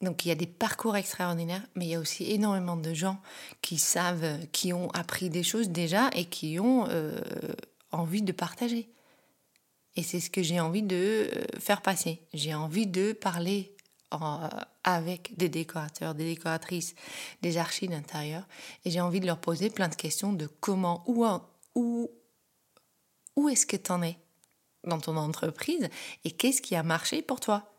Donc 0.00 0.24
il 0.24 0.28
y 0.28 0.32
a 0.32 0.36
des 0.36 0.46
parcours 0.46 0.96
extraordinaires, 0.96 1.66
mais 1.74 1.86
il 1.86 1.90
y 1.90 1.94
a 1.94 2.00
aussi 2.00 2.30
énormément 2.30 2.76
de 2.76 2.92
gens 2.92 3.18
qui 3.62 3.78
savent, 3.78 4.38
qui 4.52 4.72
ont 4.72 4.90
appris 4.90 5.30
des 5.30 5.42
choses 5.42 5.70
déjà 5.70 6.10
et 6.14 6.26
qui 6.26 6.60
ont 6.60 6.86
euh, 6.88 7.18
envie 7.90 8.22
de 8.22 8.32
partager. 8.32 8.88
Et 9.96 10.02
c'est 10.02 10.20
ce 10.20 10.30
que 10.30 10.42
j'ai 10.42 10.60
envie 10.60 10.82
de 10.82 11.30
euh, 11.34 11.44
faire 11.58 11.80
passer. 11.80 12.20
J'ai 12.34 12.54
envie 12.54 12.86
de 12.86 13.12
parler 13.12 13.74
avec 14.84 15.36
des 15.36 15.48
décorateurs, 15.48 16.14
des 16.14 16.24
décoratrices, 16.24 16.94
des 17.42 17.56
archives 17.56 17.90
d'intérieur. 17.90 18.46
Et 18.84 18.90
j'ai 18.90 19.00
envie 19.00 19.20
de 19.20 19.26
leur 19.26 19.40
poser 19.40 19.70
plein 19.70 19.88
de 19.88 19.94
questions 19.94 20.32
de 20.32 20.46
comment, 20.46 21.02
où, 21.06 21.26
où, 21.74 22.10
où 23.36 23.48
est-ce 23.48 23.66
que 23.66 23.76
tu 23.76 23.90
en 23.90 24.02
es? 24.02 24.16
Dans 24.86 25.00
ton 25.00 25.16
entreprise 25.16 25.88
et 26.24 26.30
qu'est-ce 26.30 26.62
qui 26.62 26.74
a 26.74 26.82
marché 26.82 27.22
pour 27.22 27.40
toi 27.40 27.70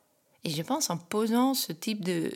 Et 0.43 0.49
je 0.49 0.61
pense 0.61 0.89
en 0.89 0.97
posant 0.97 1.53
ce 1.53 1.71
type 1.71 2.03
de... 2.03 2.31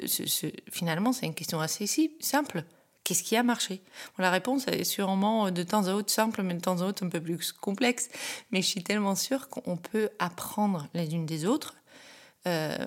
Finalement, 0.71 1.13
c'est 1.13 1.25
une 1.25 1.35
question 1.35 1.59
assez 1.59 1.87
simple. 2.19 2.63
Qu'est-ce 3.03 3.23
qui 3.23 3.35
a 3.35 3.43
marché? 3.43 3.81
La 4.17 4.29
réponse 4.29 4.67
est 4.67 4.83
sûrement 4.83 5.49
de 5.49 5.63
temps 5.63 5.87
à 5.87 5.93
autre 5.93 6.11
simple, 6.11 6.43
mais 6.43 6.53
de 6.53 6.61
temps 6.61 6.81
à 6.81 6.85
autre 6.85 7.03
un 7.03 7.09
peu 7.09 7.21
plus 7.21 7.51
complexe. 7.51 8.09
Mais 8.51 8.61
je 8.61 8.67
suis 8.67 8.83
tellement 8.83 9.15
sûre 9.15 9.49
qu'on 9.49 9.77
peut 9.77 10.09
apprendre 10.19 10.87
les 10.93 11.13
unes 11.13 11.25
des 11.25 11.45
autres 11.45 11.75
euh, 12.47 12.77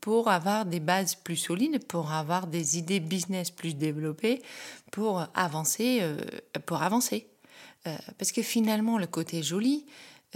pour 0.00 0.28
avoir 0.28 0.66
des 0.66 0.80
bases 0.80 1.14
plus 1.14 1.36
solides, 1.36 1.86
pour 1.86 2.12
avoir 2.12 2.46
des 2.46 2.76
idées 2.76 3.00
business 3.00 3.50
plus 3.50 3.74
développées, 3.74 4.42
pour 4.90 5.24
avancer. 5.34 6.00
Euh, 6.02 6.16
pour 6.66 6.82
avancer. 6.82 7.28
Euh, 7.86 7.96
parce 8.18 8.32
que 8.32 8.42
finalement, 8.42 8.98
le 8.98 9.06
côté 9.06 9.42
joli, 9.42 9.86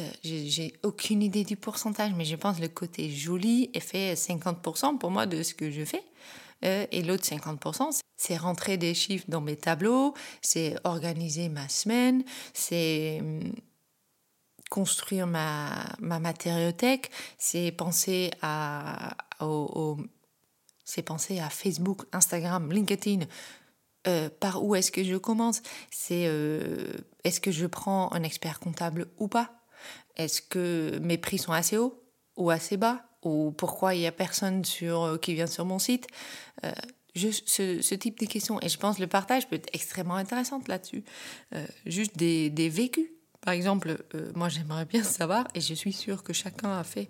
euh, 0.00 0.08
j'ai 0.22 0.74
aucune 0.82 1.22
idée 1.22 1.44
du 1.44 1.56
pourcentage, 1.56 2.12
mais 2.16 2.24
je 2.24 2.36
pense 2.36 2.60
le 2.60 2.68
côté 2.68 3.10
joli 3.10 3.70
est 3.74 3.80
fait 3.80 4.14
50% 4.14 4.98
pour 4.98 5.10
moi 5.10 5.26
de 5.26 5.42
ce 5.42 5.54
que 5.54 5.70
je 5.70 5.84
fais. 5.84 6.04
Euh, 6.64 6.86
et 6.90 7.02
l'autre 7.02 7.24
50%, 7.24 8.00
c'est 8.16 8.36
rentrer 8.36 8.76
des 8.76 8.94
chiffres 8.94 9.26
dans 9.28 9.40
mes 9.40 9.56
tableaux, 9.56 10.14
c'est 10.42 10.76
organiser 10.84 11.48
ma 11.48 11.68
semaine, 11.68 12.24
c'est 12.52 13.18
hum, 13.20 13.52
construire 14.70 15.26
ma, 15.26 15.84
ma 16.00 16.18
matériothèque, 16.18 17.10
c'est 17.38 17.72
penser 17.72 18.30
à, 18.42 19.16
c'est 20.84 21.02
penser 21.02 21.38
à 21.38 21.48
Facebook, 21.48 22.02
Instagram, 22.12 22.70
LinkedIn. 22.72 23.26
Euh, 24.06 24.30
par 24.40 24.64
où 24.64 24.74
est-ce 24.74 24.92
que 24.92 25.02
je 25.04 25.16
commence? 25.16 25.60
C'est 25.90 26.22
est-ce 27.24 27.40
que 27.40 27.50
je 27.50 27.66
prends 27.66 28.12
un 28.12 28.22
expert 28.22 28.60
comptable 28.60 29.08
ou 29.18 29.28
pas? 29.28 29.57
Est-ce 30.18 30.42
que 30.42 30.98
mes 31.00 31.16
prix 31.16 31.38
sont 31.38 31.52
assez 31.52 31.78
hauts 31.78 32.02
ou 32.36 32.50
assez 32.50 32.76
bas 32.76 33.04
Ou 33.22 33.52
pourquoi 33.52 33.94
il 33.94 34.00
n'y 34.00 34.06
a 34.06 34.12
personne 34.12 34.62
euh, 34.82 35.16
qui 35.18 35.34
vient 35.34 35.46
sur 35.46 35.64
mon 35.64 35.78
site? 35.78 36.06
Euh, 36.64 36.72
Juste 37.14 37.48
ce, 37.48 37.94
type 37.94 38.20
de 38.20 38.26
questions. 38.26 38.60
Et 38.60 38.68
je 38.68 38.78
pense 38.78 38.96
que 38.96 39.00
le 39.00 39.08
partage 39.08 39.48
peut 39.48 39.56
être 39.56 39.70
extrêmement 39.72 40.14
intéressant 40.14 40.60
là-dessus. 40.68 41.02
Euh, 41.52 41.66
juste 41.84 42.16
des, 42.16 42.48
des, 42.48 42.68
vécus. 42.68 43.08
Par 43.40 43.54
exemple, 43.54 44.04
moi 44.36 44.48
j'aimerais 44.48 44.84
bien 44.84 45.02
savoir, 45.02 45.48
et 45.54 45.60
je 45.60 45.74
suis 45.74 45.92
sûre 45.92 46.22
que 46.22 46.32
chacun 46.32 46.78
a 46.78 46.84
fait, 46.84 47.08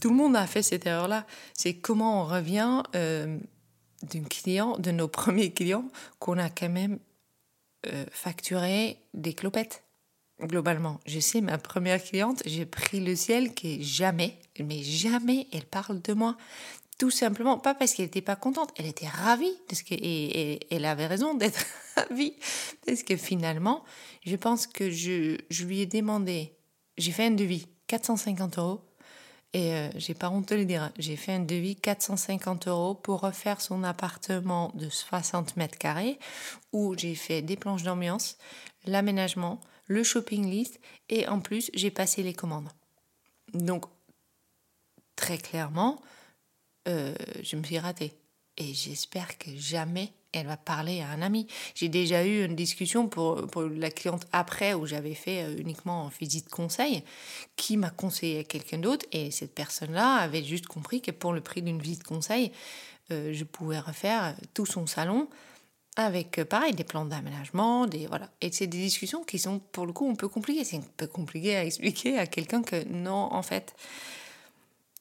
tout 0.00 0.08
le 0.08 0.14
monde 0.14 0.34
a 0.36 0.46
fait 0.46 0.62
cette 0.62 0.86
erreur-là, 0.86 1.26
c'est 1.52 1.74
comment 1.74 2.22
on 2.22 2.24
revient 2.26 2.82
d'un 2.94 4.24
client, 4.30 4.78
de 4.78 4.92
nos 4.92 5.08
premiers 5.20 5.52
clients, 5.52 5.88
qu'on 6.20 6.38
a 6.38 6.48
quand 6.48 6.70
même 6.70 6.98
facturé 8.12 8.98
des 9.12 9.34
clopettes 9.34 9.84
globalement. 10.40 11.00
Je 11.06 11.20
sais, 11.20 11.40
ma 11.40 11.58
première 11.58 12.02
cliente, 12.02 12.42
j'ai 12.46 12.66
pris 12.66 13.00
le 13.00 13.14
ciel 13.16 13.54
qui 13.54 13.82
jamais, 13.82 14.38
mais 14.60 14.82
jamais 14.82 15.46
elle 15.52 15.66
parle 15.66 16.00
de 16.02 16.12
moi. 16.12 16.36
Tout 16.98 17.10
simplement, 17.10 17.58
pas 17.58 17.74
parce 17.74 17.92
qu'elle 17.92 18.06
n'était 18.06 18.22
pas 18.22 18.36
contente, 18.36 18.70
elle 18.76 18.86
était 18.86 19.08
ravie, 19.08 19.56
parce 19.68 19.82
que, 19.82 19.94
et, 19.94 20.60
elle 20.70 20.84
avait 20.84 21.06
raison 21.06 21.34
d'être 21.34 21.64
ravie, 21.96 22.34
parce 22.86 23.02
que 23.02 23.16
finalement, 23.16 23.84
je 24.24 24.36
pense 24.36 24.68
que 24.68 24.90
je, 24.90 25.38
je 25.50 25.64
lui 25.64 25.80
ai 25.80 25.86
demandé, 25.86 26.56
j'ai 26.96 27.10
fait 27.10 27.26
un 27.26 27.32
devis, 27.32 27.66
450 27.88 28.58
euros, 28.58 28.80
et 29.54 29.72
euh, 29.72 29.88
j'ai 29.96 30.14
pas 30.14 30.30
honte 30.30 30.48
de 30.48 30.56
le 30.56 30.64
dire, 30.64 30.92
j'ai 30.98 31.16
fait 31.16 31.32
un 31.32 31.40
devis 31.40 31.76
450 31.76 32.68
euros 32.68 32.94
pour 32.94 33.20
refaire 33.20 33.60
son 33.60 33.82
appartement 33.82 34.70
de 34.74 34.88
60 34.88 35.56
mètres 35.56 35.78
carrés, 35.78 36.18
où 36.72 36.94
j'ai 36.96 37.16
fait 37.16 37.42
des 37.42 37.56
planches 37.56 37.82
d'ambiance, 37.82 38.36
l'aménagement, 38.84 39.60
le 39.86 40.02
shopping 40.02 40.50
list 40.50 40.80
et 41.08 41.26
en 41.28 41.40
plus 41.40 41.70
j'ai 41.74 41.90
passé 41.90 42.22
les 42.22 42.34
commandes. 42.34 42.68
Donc 43.52 43.84
très 45.16 45.38
clairement, 45.38 46.00
euh, 46.88 47.14
je 47.42 47.56
me 47.56 47.62
suis 47.62 47.78
ratée. 47.78 48.12
Et 48.56 48.72
j'espère 48.72 49.36
que 49.36 49.50
jamais 49.56 50.12
elle 50.32 50.46
va 50.46 50.56
parler 50.56 51.00
à 51.00 51.10
un 51.10 51.22
ami. 51.22 51.46
J'ai 51.74 51.88
déjà 51.88 52.24
eu 52.24 52.44
une 52.44 52.56
discussion 52.56 53.08
pour, 53.08 53.46
pour 53.48 53.62
la 53.62 53.90
cliente 53.90 54.26
après 54.32 54.74
où 54.74 54.86
j'avais 54.86 55.14
fait 55.14 55.44
euh, 55.44 55.56
uniquement 55.58 56.04
en 56.04 56.08
visite 56.08 56.48
conseil 56.48 57.02
qui 57.56 57.76
m'a 57.76 57.90
conseillé 57.90 58.40
à 58.40 58.44
quelqu'un 58.44 58.78
d'autre 58.78 59.06
et 59.12 59.30
cette 59.30 59.54
personne-là 59.54 60.16
avait 60.16 60.42
juste 60.42 60.66
compris 60.66 61.00
que 61.00 61.10
pour 61.10 61.32
le 61.32 61.40
prix 61.40 61.62
d'une 61.62 61.80
visite 61.80 62.04
conseil, 62.04 62.52
euh, 63.10 63.32
je 63.32 63.44
pouvais 63.44 63.78
refaire 63.78 64.36
tout 64.54 64.66
son 64.66 64.86
salon 64.86 65.28
avec 65.96 66.38
euh, 66.38 66.44
pareil 66.44 66.74
des 66.74 66.84
plans 66.84 67.04
d'aménagement, 67.04 67.86
des 67.86 68.06
voilà. 68.06 68.30
Et 68.40 68.50
c'est 68.52 68.66
des 68.66 68.78
discussions 68.78 69.22
qui 69.24 69.38
sont 69.38 69.58
pour 69.58 69.86
le 69.86 69.92
coup 69.92 70.08
un 70.10 70.14
peu 70.14 70.28
compliquées. 70.28 70.64
C'est 70.64 70.76
un 70.76 70.84
peu 70.96 71.06
compliqué 71.06 71.56
à 71.56 71.64
expliquer 71.64 72.18
à 72.18 72.26
quelqu'un 72.26 72.62
que 72.62 72.84
non, 72.88 73.32
en 73.32 73.42
fait, 73.42 73.74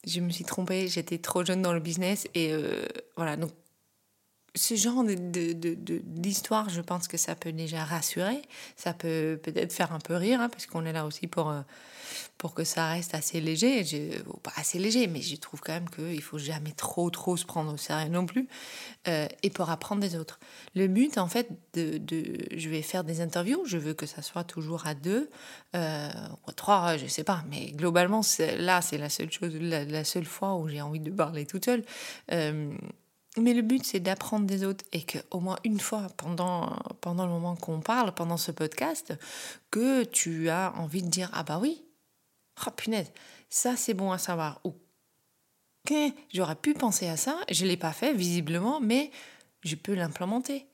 je 0.06 0.20
me 0.20 0.30
suis 0.30 0.44
trompée, 0.44 0.88
j'étais 0.88 1.18
trop 1.18 1.44
jeune 1.44 1.62
dans 1.62 1.74
le 1.74 1.80
business 1.80 2.28
et 2.36 2.54
euh, 2.54 2.86
voilà. 3.16 3.38
Donc 3.38 3.52
ce 4.56 4.76
genre 4.76 5.04
d'histoire, 5.04 6.66
de, 6.66 6.70
de, 6.70 6.76
je 6.76 6.82
pense 6.82 7.08
que 7.08 7.18
ça 7.18 7.34
peut 7.34 7.52
déjà 7.52 7.84
rassurer, 7.84 8.42
ça 8.76 8.94
peut 8.94 9.40
peut-être 9.42 9.74
faire 9.74 9.92
un 9.94 10.00
peu 10.00 10.16
rire, 10.16 10.42
hein, 10.42 10.50
parce 10.50 10.68
qu'on 10.68 10.86
est 10.86 10.94
là 10.94 11.08
aussi 11.08 11.26
pour, 11.26 11.50
euh, 11.50 11.62
pour 12.38 12.54
que 12.54 12.64
ça 12.64 12.90
reste 12.90 13.16
assez 13.16 13.42
léger. 13.42 13.84
Je, 13.84 14.22
pas 14.44 14.54
assez 14.56 14.78
léger, 14.78 15.08
mais 15.08 15.22
je 15.22 15.36
trouve 15.38 15.60
quand 15.60 15.74
même 15.74 15.90
qu'il 15.90 16.22
faut 16.22 16.38
jamais 16.38 16.72
trop, 16.72 17.10
trop 17.10 17.36
se 17.36 17.46
prendre 17.46 17.74
au 17.74 17.78
sérieux 17.78 18.10
non 18.10 18.28
plus, 18.28 18.48
euh, 19.08 19.28
et 19.42 19.50
pour 19.50 19.72
apprendre 19.72 20.02
des 20.02 20.16
autres. 20.16 20.40
Le 20.76 20.88
but, 20.88 21.18
en 21.18 21.28
fait, 21.28 21.48
de, 21.74 21.98
de, 21.98 22.24
je 22.56 22.70
vais 22.70 22.84
faire 22.84 23.04
des 23.04 23.22
interviews, 23.22 23.66
je 23.66 23.78
veux 23.78 23.96
que 23.96 24.06
ça 24.06 24.22
soit 24.22 24.44
toujours 24.44 24.86
à 24.86 24.94
deux, 24.94 25.32
euh, 25.76 26.10
ou 26.46 26.52
à 26.52 26.54
trois, 26.54 26.98
je 26.98 27.08
sais 27.08 27.24
pas, 27.24 27.44
mais 27.50 27.72
globalement, 27.72 28.22
là, 28.60 28.82
c'est 28.84 28.98
la 29.00 29.10
seule 29.10 29.32
chose, 29.32 29.56
la, 29.56 30.04
seule 30.04 30.26
fois 30.26 30.58
où 30.58 30.68
j'ai 30.68 30.82
envie 30.82 31.00
de 31.00 31.10
parler 31.10 31.48
toute 31.48 31.66
seule. 31.66 31.84
Mais 33.38 33.54
le 33.54 33.62
but, 33.62 33.84
c'est 33.84 34.00
d'apprendre 34.00 34.46
des 34.46 34.64
autres. 34.64 34.86
Et 34.92 35.04
qu'au 35.06 35.40
moins 35.40 35.58
une 35.64 35.80
fois 35.80 36.08
pendant, 36.18 36.76
pendant 37.02 37.26
le 37.26 37.32
moment 37.32 37.56
qu'on 37.56 37.82
parle, 37.82 38.14
pendant 38.14 38.38
ce 38.38 38.52
podcast, 38.52 39.14
que 39.72 40.04
tu 40.04 40.50
as 40.50 40.74
envie 40.78 41.02
de 41.02 41.10
dire 41.10 41.30
Ah 41.34 41.44
bah 41.44 41.60
oui, 41.60 41.84
oh 42.66 42.72
punaise, 42.72 43.12
ça 43.50 43.76
c'est 43.76 43.94
bon 43.94 44.12
à 44.12 44.18
savoir. 44.18 44.62
Ou 44.64 44.76
Ok, 45.86 45.98
j'aurais 46.34 46.56
pu 46.56 46.74
penser 46.74 47.08
à 47.08 47.18
ça, 47.18 47.38
je 47.52 47.66
ne 47.66 47.70
l'ai 47.70 47.76
pas 47.76 47.92
fait 47.92 48.14
visiblement, 48.14 48.80
mais 48.80 49.12
je 49.64 49.76
peux 49.76 49.94
l'implémenter. 49.94 50.66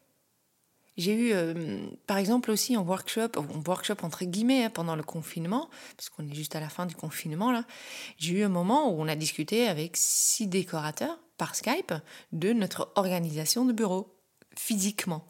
J'ai 0.98 1.14
eu, 1.14 1.32
euh, 1.34 1.88
par 2.06 2.18
exemple, 2.18 2.52
aussi 2.52 2.78
en 2.78 2.84
workshop, 2.84 3.30
en 3.38 3.46
workshop 3.66 3.96
entre 4.04 4.26
guillemets, 4.26 4.66
hein, 4.66 4.70
pendant 4.70 4.96
le 4.96 5.02
confinement, 5.02 5.70
parce 5.96 6.10
qu'on 6.10 6.28
est 6.28 6.36
juste 6.36 6.56
à 6.56 6.60
la 6.60 6.70
fin 6.70 6.86
du 6.86 6.94
confinement, 6.94 7.52
là, 7.52 7.64
j'ai 8.18 8.36
eu 8.36 8.44
un 8.44 8.50
moment 8.50 8.92
où 8.92 9.02
on 9.02 9.08
a 9.08 9.16
discuté 9.16 9.68
avec 9.68 9.94
six 9.96 10.46
décorateurs 10.46 11.18
par 11.40 11.56
Skype 11.56 11.94
de 12.32 12.54
notre 12.54 12.92
organisation 12.96 13.66
de 13.66 13.74
bureau, 13.74 14.14
physiquement. 14.56 15.26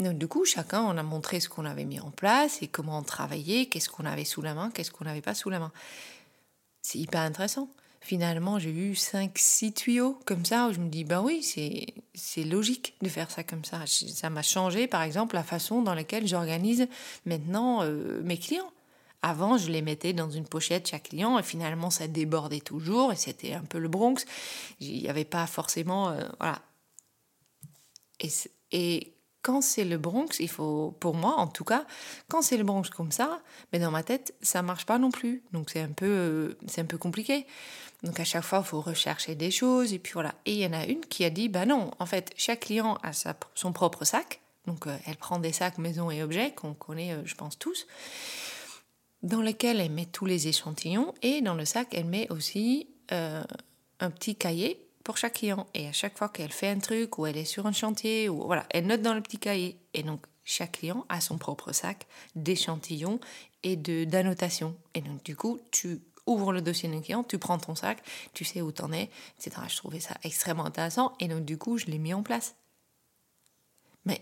Donc, 0.00 0.18
du 0.18 0.26
coup, 0.26 0.44
chacun, 0.44 0.82
on 0.82 0.96
a 0.96 1.02
montré 1.04 1.38
ce 1.38 1.48
qu'on 1.48 1.64
avait 1.64 1.84
mis 1.84 2.00
en 2.00 2.10
place 2.10 2.60
et 2.62 2.66
comment 2.66 2.98
on 2.98 3.02
travaillait, 3.02 3.66
qu'est-ce 3.66 3.88
qu'on 3.88 4.06
avait 4.06 4.24
sous 4.24 4.42
la 4.42 4.54
main, 4.54 4.70
qu'est-ce 4.70 4.90
qu'on 4.90 5.04
n'avait 5.04 5.20
pas 5.20 5.34
sous 5.34 5.50
la 5.50 5.60
main. 5.60 5.70
C'est 6.80 6.98
hyper 6.98 7.20
intéressant. 7.20 7.68
Finalement, 8.00 8.58
j'ai 8.58 8.70
eu 8.70 8.94
5-6 8.94 9.74
tuyaux 9.74 10.18
comme 10.24 10.44
ça 10.44 10.66
où 10.66 10.72
je 10.72 10.80
me 10.80 10.88
dis, 10.88 11.04
bah 11.04 11.20
oui, 11.20 11.40
c'est 12.14 12.44
logique 12.44 12.96
de 13.00 13.08
faire 13.08 13.30
ça 13.30 13.44
comme 13.44 13.64
ça. 13.64 13.78
Ça 13.86 14.28
m'a 14.28 14.42
changé, 14.42 14.88
par 14.88 15.02
exemple, 15.02 15.36
la 15.36 15.44
façon 15.44 15.82
dans 15.82 15.94
laquelle 15.94 16.26
j'organise 16.26 16.88
maintenant 17.26 17.84
euh, 17.84 18.20
mes 18.24 18.38
clients. 18.38 18.72
Avant, 19.22 19.56
je 19.56 19.70
les 19.70 19.82
mettais 19.82 20.12
dans 20.12 20.30
une 20.30 20.46
pochette 20.46 20.88
chaque 20.88 21.04
client 21.04 21.38
et 21.38 21.44
finalement, 21.44 21.90
ça 21.90 22.08
débordait 22.08 22.60
toujours 22.60 23.12
et 23.12 23.16
c'était 23.16 23.52
un 23.52 23.62
peu 23.62 23.78
le 23.78 23.88
Bronx. 23.88 24.24
Il 24.80 25.00
n'y 25.00 25.08
avait 25.08 25.24
pas 25.24 25.46
forcément. 25.46 26.10
Euh, 26.10 26.24
voilà. 26.40 26.60
Et, 28.18 28.28
et 28.72 29.12
quand 29.42 29.60
c'est 29.60 29.84
le 29.84 29.96
Bronx, 29.96 30.38
il 30.40 30.48
faut, 30.48 30.96
pour 30.98 31.14
moi 31.14 31.36
en 31.36 31.46
tout 31.46 31.64
cas, 31.64 31.84
quand 32.28 32.42
c'est 32.42 32.56
le 32.56 32.64
Bronx 32.64 32.84
comme 32.90 33.12
ça, 33.12 33.40
mais 33.72 33.78
dans 33.78 33.90
ma 33.92 34.02
tête, 34.02 34.34
ça 34.42 34.62
marche 34.62 34.86
pas 34.86 34.98
non 34.98 35.10
plus. 35.10 35.42
Donc 35.52 35.70
c'est 35.70 35.80
un 35.80 35.92
peu, 35.92 36.06
euh, 36.06 36.58
c'est 36.66 36.80
un 36.80 36.86
peu 36.86 36.98
compliqué. 36.98 37.46
Donc 38.02 38.18
à 38.18 38.24
chaque 38.24 38.44
fois, 38.44 38.62
il 38.64 38.68
faut 38.68 38.80
rechercher 38.80 39.36
des 39.36 39.52
choses 39.52 39.92
et 39.92 40.00
puis 40.00 40.14
voilà. 40.14 40.34
Et 40.46 40.54
il 40.54 40.58
y 40.58 40.66
en 40.66 40.72
a 40.72 40.84
une 40.86 41.00
qui 41.00 41.24
a 41.24 41.30
dit, 41.30 41.48
bah 41.48 41.64
non, 41.64 41.92
en 42.00 42.06
fait, 42.06 42.32
chaque 42.36 42.60
client 42.60 42.98
a 43.04 43.12
sa, 43.12 43.36
son 43.54 43.72
propre 43.72 44.04
sac. 44.04 44.40
Donc 44.66 44.86
euh, 44.88 44.96
elle 45.06 45.16
prend 45.16 45.38
des 45.38 45.52
sacs 45.52 45.78
maison 45.78 46.10
et 46.10 46.22
objets 46.24 46.52
qu'on 46.52 46.74
connaît, 46.74 47.16
je 47.24 47.34
pense 47.36 47.56
tous 47.58 47.86
dans 49.22 49.42
lequel 49.42 49.80
elle 49.80 49.92
met 49.92 50.06
tous 50.06 50.26
les 50.26 50.48
échantillons 50.48 51.14
et 51.22 51.40
dans 51.42 51.54
le 51.54 51.64
sac, 51.64 51.88
elle 51.92 52.06
met 52.06 52.30
aussi 52.30 52.88
euh, 53.12 53.42
un 54.00 54.10
petit 54.10 54.36
cahier 54.36 54.84
pour 55.04 55.16
chaque 55.16 55.34
client. 55.34 55.66
Et 55.74 55.88
à 55.88 55.92
chaque 55.92 56.16
fois 56.16 56.28
qu'elle 56.28 56.52
fait 56.52 56.68
un 56.68 56.78
truc 56.78 57.18
ou 57.18 57.26
elle 57.26 57.36
est 57.36 57.44
sur 57.44 57.66
un 57.66 57.72
chantier, 57.72 58.28
ou 58.28 58.46
voilà, 58.46 58.66
elle 58.70 58.86
note 58.86 59.02
dans 59.02 59.14
le 59.14 59.20
petit 59.20 59.38
cahier. 59.38 59.76
Et 59.94 60.02
donc, 60.02 60.24
chaque 60.44 60.72
client 60.72 61.06
a 61.08 61.20
son 61.20 61.38
propre 61.38 61.72
sac 61.72 62.06
d'échantillons 62.34 63.20
et 63.62 63.76
d'annotations. 63.76 64.74
Et 64.94 65.00
donc, 65.00 65.22
du 65.24 65.36
coup, 65.36 65.60
tu 65.70 66.00
ouvres 66.26 66.52
le 66.52 66.62
dossier 66.62 66.88
d'un 66.88 67.00
client, 67.00 67.24
tu 67.24 67.38
prends 67.38 67.58
ton 67.58 67.74
sac, 67.74 67.98
tu 68.32 68.44
sais 68.44 68.60
où 68.60 68.72
t'en 68.72 68.92
es, 68.92 69.10
etc. 69.38 69.62
Je 69.68 69.76
trouvais 69.76 70.00
ça 70.00 70.16
extrêmement 70.24 70.64
intéressant. 70.64 71.12
Et 71.20 71.28
donc, 71.28 71.44
du 71.44 71.58
coup, 71.58 71.78
je 71.78 71.86
l'ai 71.86 71.98
mis 71.98 72.14
en 72.14 72.22
place. 72.22 72.54
Mais 74.04 74.20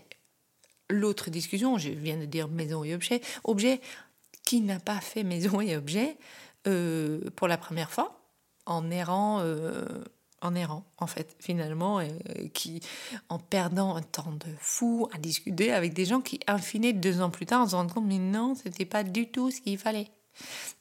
l'autre 0.89 1.29
discussion, 1.29 1.77
je 1.77 1.89
viens 1.89 2.17
de 2.17 2.25
dire 2.25 2.47
maison 2.47 2.83
et 2.83 2.93
objet. 2.93 3.21
Objet, 3.43 3.81
qui 4.51 4.59
n'a 4.59 4.81
pas 4.81 4.99
fait 4.99 5.23
maison 5.23 5.61
et 5.61 5.77
objet 5.77 6.17
euh, 6.67 7.21
pour 7.37 7.47
la 7.47 7.57
première 7.57 7.89
fois, 7.89 8.21
en 8.65 8.91
errant, 8.91 9.39
euh, 9.39 9.85
en 10.41 10.55
errant 10.55 10.83
en 10.97 11.07
fait, 11.07 11.37
finalement, 11.39 11.99
euh, 11.99 12.09
qui, 12.53 12.81
en 13.29 13.39
perdant 13.39 13.95
un 13.95 14.01
temps 14.01 14.33
de 14.33 14.51
fou 14.59 15.07
à 15.13 15.19
discuter 15.19 15.71
avec 15.71 15.93
des 15.93 16.03
gens 16.03 16.19
qui, 16.19 16.41
in 16.47 16.57
fine, 16.57 16.91
deux 16.99 17.21
ans 17.21 17.29
plus 17.29 17.45
tard, 17.45 17.69
se 17.69 17.77
rendent 17.77 17.93
compte, 17.93 18.03
mais 18.05 18.17
non, 18.17 18.53
c'était 18.55 18.83
pas 18.83 19.05
du 19.05 19.31
tout 19.31 19.51
ce 19.51 19.61
qu'il 19.61 19.77
fallait. 19.77 20.09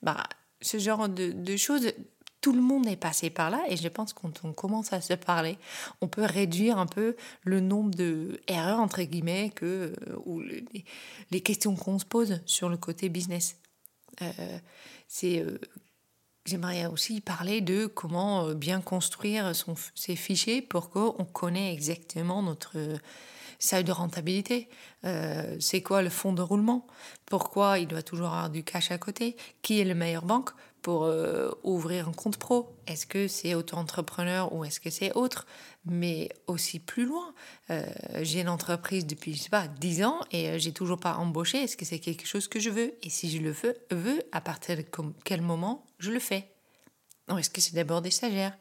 Bah, 0.03 0.25
ce 0.61 0.79
genre 0.79 1.09
de, 1.09 1.57
choses, 1.57 1.93
tout 2.41 2.53
le 2.53 2.63
monde 2.63 2.89
est 2.89 2.97
passé 2.97 3.31
par 3.31 3.51
là 3.51 3.63
et 3.69 3.77
je 3.77 3.87
pense 3.87 4.13
quand 4.15 4.41
on 4.43 4.53
commence 4.53 4.93
à 4.93 5.01
se 5.01 5.15
parler, 5.15 5.59
on 6.01 6.09
peut 6.09 6.25
réduire 6.25 6.77
un 6.77 6.87
peu 6.87 7.15
le 7.45 7.61
nombre 7.61 7.95
de 7.95 8.41
erreurs 8.49 8.81
entre 8.81 9.01
guillemets 9.03 9.53
que 9.55 9.95
ou 10.25 10.41
les, 10.41 11.41
questions 11.41 11.77
qu'on 11.77 12.01
se 12.01 12.05
pose 12.05 12.41
sur 12.47 12.69
le 12.69 12.77
côté 12.77 13.09
business. 13.09 13.61
Euh, 14.23 15.59
J'aimerais 16.47 16.87
aussi 16.87 17.21
parler 17.21 17.61
de 17.61 17.87
comment 17.87 18.47
euh, 18.47 18.55
bien 18.55 18.81
construire 18.81 19.55
son, 19.55 19.75
ses 19.95 20.17
fichiers 20.17 20.63
pour 20.63 20.91
qu'on 20.91 21.25
connaisse 21.25 21.75
exactement 21.75 22.43
notre 22.43 22.79
seuil 23.61 23.85
de 23.85 23.93
rentabilité. 23.93 24.69
c'est 25.61 25.83
quoi 25.83 26.03
le 26.03 26.11
fonds 26.11 26.33
de 26.33 26.43
roulement? 26.43 26.87
Pourquoi 27.27 27.79
il 27.79 27.87
doit 27.87 28.03
toujours 28.03 28.27
avoir 28.27 28.51
du 28.51 28.65
cash 28.65 28.91
à 28.91 28.99
côté? 28.99 29.37
Qui 29.63 29.81
est 29.81 29.85
le 29.85 29.95
meilleur 29.95 30.25
banque 30.25 30.51
pour 30.83 31.05
euh, 31.05 31.51
ouvrir 31.63 32.09
un 32.09 32.13
compte 32.13 32.39
pro? 32.39 32.75
Est-ce 32.87 33.07
que 33.07 33.29
c'est 33.29 33.55
auto-entrepreneur 33.55 34.53
ou 34.53 34.65
est-ce 34.65 34.81
que 34.81 34.91
c'est 34.91 35.13
autre? 35.15 35.47
Mais 35.85 36.29
aussi 36.47 36.79
plus 36.79 37.07
loin, 37.07 37.35
euh, 37.71 37.85
j'ai 38.23 38.41
une 38.41 38.49
entreprise 38.49 39.07
depuis, 39.07 39.35
je 39.35 39.43
sais 39.43 39.49
pas, 39.49 39.69
10 39.69 40.05
ans 40.05 40.21
et 40.31 40.51
euh, 40.51 40.59
j'ai 40.59 40.73
toujours 40.73 40.99
pas 40.99 41.15
embauché. 41.15 41.63
Est-ce 41.63 41.77
que 41.77 41.85
c'est 41.85 41.99
quelque 41.99 42.27
chose 42.27 42.49
que 42.49 42.61
je 42.61 42.71
veux? 42.71 42.95
Et 43.03 43.11
si 43.11 43.31
je 43.31 43.39
le 43.39 43.53
veux, 43.53 43.77
veux 43.91 44.23
à 44.33 44.41
partir 44.41 44.77
de 44.77 44.85
quel 45.25 45.43
moment 45.43 45.87
je 45.99 46.11
le 46.11 46.21
fais? 46.21 46.51
Est-ce 47.39 47.51
que 47.51 47.61
c'est 47.61 47.75
d'abord 47.75 48.03
des 48.03 48.11
stagiaires? 48.11 48.57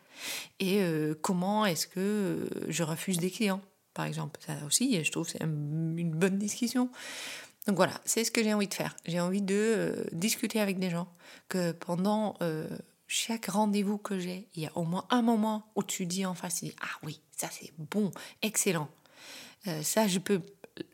Et 0.60 0.80
comment 1.22 1.66
est-ce 1.66 1.88
que 1.88 2.48
je 2.68 2.84
refuse 2.84 3.18
des 3.18 3.32
clients, 3.32 3.62
par 4.00 4.06
exemple 4.06 4.40
Ça 4.46 4.54
aussi, 4.66 5.04
je 5.04 5.12
trouve 5.12 5.28
c'est 5.28 5.42
une 5.42 6.12
bonne 6.12 6.38
discussion. 6.38 6.90
Donc 7.68 7.76
voilà, 7.76 8.00
c'est 8.06 8.24
ce 8.24 8.32
que 8.32 8.42
j'ai 8.42 8.54
envie 8.54 8.70
de 8.70 8.74
faire. 8.74 8.96
J'ai 9.06 9.20
envie 9.20 9.42
de 9.42 9.56
euh, 9.58 10.04
discuter 10.14 10.62
avec 10.62 10.80
des 10.80 10.90
gens, 10.90 11.10
que 11.50 11.74
pendant 11.74 12.38
euh, 12.42 12.66
chaque 13.08 13.48
rendez-vous 13.48 13.98
que 13.98 14.18
j'ai, 14.18 14.48
il 14.56 14.64
y 14.64 14.68
a 14.68 14.72
au 14.78 14.86
moins 14.86 15.06
un 15.10 15.22
moment 15.22 15.66
où 15.76 15.84
tu 15.84 16.06
dis 16.06 16.26
en 16.26 16.34
face, 16.34 16.62
tu 16.62 16.72
ah 16.82 16.96
oui, 17.04 17.20
ça 17.36 17.50
c'est 17.52 17.74
bon, 17.78 18.10
excellent. 18.42 18.88
Euh, 19.68 19.84
ça, 19.84 20.08
je 20.08 20.20
peux 20.20 20.40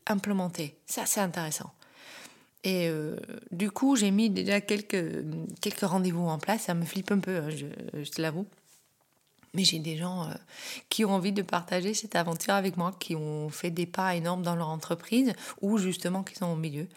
implémenter. 0.08 0.76
Ça, 0.88 1.06
c'est 1.06 1.22
intéressant. 1.22 1.72
Et 2.64 2.90
du 3.52 3.70
coup, 3.70 3.96
j'ai 3.96 4.10
mis 4.10 4.32
déjà 4.32 4.60
quelques, 4.60 5.24
quelques 5.62 5.82
rendez-vous 5.82 6.26
en 6.26 6.40
place. 6.40 6.64
Ça 6.64 6.74
me 6.74 6.84
flippe 6.84 7.12
un 7.12 7.20
peu, 7.20 7.38
hein, 7.38 7.50
je, 7.52 7.68
je 8.02 8.10
te 8.10 8.20
l'avoue. 8.20 8.48
Mais 9.56 9.64
j'ai 9.64 9.80
des 9.80 9.98
gens 9.98 10.24
euh, 10.24 10.34
qui 10.90 11.06
ont 11.06 11.12
envie 11.12 11.32
de 11.32 11.42
partager 11.42 11.94
cette 11.94 12.16
aventure 12.16 12.54
avec 12.54 12.78
moi, 12.78 12.96
qui 13.00 13.16
ont 13.16 13.50
fait 13.50 13.72
des 13.72 13.86
pas 13.86 14.16
énormes 14.16 14.44
dans 14.44 14.56
leur 14.56 14.70
entreprise, 14.70 15.34
ou 15.62 15.78
justement 15.78 16.24
qui 16.24 16.36
sont 16.36 16.48
au 16.48 16.56
milieu, 16.56 16.88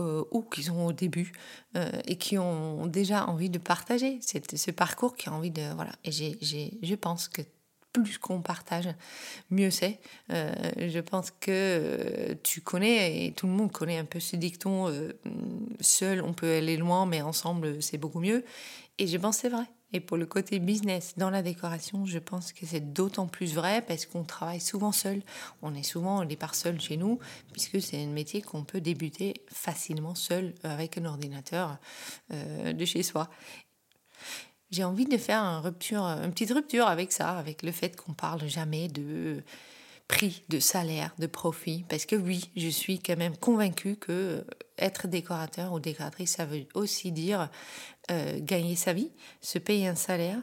euh, 0.00 0.24
ou 0.30 0.42
qui 0.42 0.62
sont 0.62 0.86
au 0.86 0.92
début, 0.92 1.32
euh, 1.76 1.90
et 2.06 2.16
qui 2.16 2.38
ont 2.38 2.86
déjà 2.86 3.26
envie 3.26 3.50
de 3.50 3.58
partager 3.58 4.20
ce 4.22 4.70
parcours, 4.70 5.16
qui 5.16 5.28
a 5.28 5.32
envie 5.32 5.50
de... 5.50 5.74
Voilà. 5.74 5.92
Et 6.04 6.12
j'ai, 6.12 6.78
je 6.82 6.94
pense 6.94 7.28
que 7.28 7.42
plus 7.92 8.18
qu'on 8.18 8.42
partage, 8.42 8.90
mieux 9.48 9.70
c'est. 9.70 9.98
je 10.28 11.00
pense 11.00 11.30
que 11.30 12.36
tu 12.42 12.60
connais, 12.60 13.24
et 13.24 13.32
tout 13.32 13.46
le 13.46 13.54
monde 13.54 13.72
connaît 13.72 13.96
un 13.96 14.04
peu 14.04 14.20
ce 14.20 14.36
dicton, 14.36 14.92
seul 15.80 16.20
on 16.20 16.34
peut 16.34 16.58
aller 16.58 16.76
loin, 16.76 17.06
mais 17.06 17.22
ensemble 17.22 17.82
c'est 17.82 17.96
beaucoup 17.96 18.20
mieux. 18.20 18.44
Et 18.98 19.06
je 19.06 19.18
pense 19.18 19.36
que 19.36 19.42
c'est 19.42 19.48
vrai. 19.48 19.66
Et 19.92 20.00
pour 20.00 20.16
le 20.16 20.26
côté 20.26 20.58
business 20.58 21.14
dans 21.16 21.30
la 21.30 21.42
décoration, 21.42 22.06
je 22.06 22.18
pense 22.18 22.52
que 22.52 22.66
c'est 22.66 22.92
d'autant 22.92 23.26
plus 23.26 23.54
vrai 23.54 23.82
parce 23.82 24.04
qu'on 24.04 24.24
travaille 24.24 24.60
souvent 24.60 24.92
seul. 24.92 25.22
On 25.62 25.74
est 25.74 25.82
souvent 25.82 26.22
au 26.22 26.24
départ 26.24 26.54
seul 26.54 26.80
chez 26.80 26.96
nous, 26.96 27.18
puisque 27.52 27.80
c'est 27.80 28.02
un 28.02 28.08
métier 28.08 28.42
qu'on 28.42 28.64
peut 28.64 28.80
débuter 28.80 29.34
facilement 29.48 30.14
seul 30.14 30.54
avec 30.64 30.98
un 30.98 31.04
ordinateur 31.04 31.78
euh, 32.32 32.72
de 32.72 32.84
chez 32.84 33.02
soi. 33.02 33.30
J'ai 34.70 34.82
envie 34.82 35.06
de 35.06 35.16
faire 35.16 35.40
une, 35.40 35.62
rupture, 35.62 36.02
une 36.02 36.32
petite 36.32 36.50
rupture 36.50 36.88
avec 36.88 37.12
ça, 37.12 37.38
avec 37.38 37.62
le 37.62 37.70
fait 37.70 37.94
qu'on 37.96 38.14
parle 38.14 38.46
jamais 38.48 38.88
de 38.88 39.44
prix, 40.08 40.44
de 40.48 40.60
salaire, 40.60 41.14
de 41.18 41.26
profit. 41.26 41.84
Parce 41.88 42.06
que 42.06 42.16
oui, 42.16 42.50
je 42.56 42.68
suis 42.68 43.00
quand 43.00 43.16
même 43.16 43.36
convaincue 43.36 43.96
que 43.96 44.44
être 44.78 45.08
décorateur 45.08 45.72
ou 45.72 45.80
décoratrice, 45.80 46.32
ça 46.32 46.44
veut 46.44 46.66
aussi 46.74 47.12
dire 47.12 47.48
euh, 48.10 48.38
gagner 48.40 48.76
sa 48.76 48.92
vie, 48.92 49.10
se 49.40 49.58
payer 49.58 49.88
un 49.88 49.94
salaire, 49.94 50.38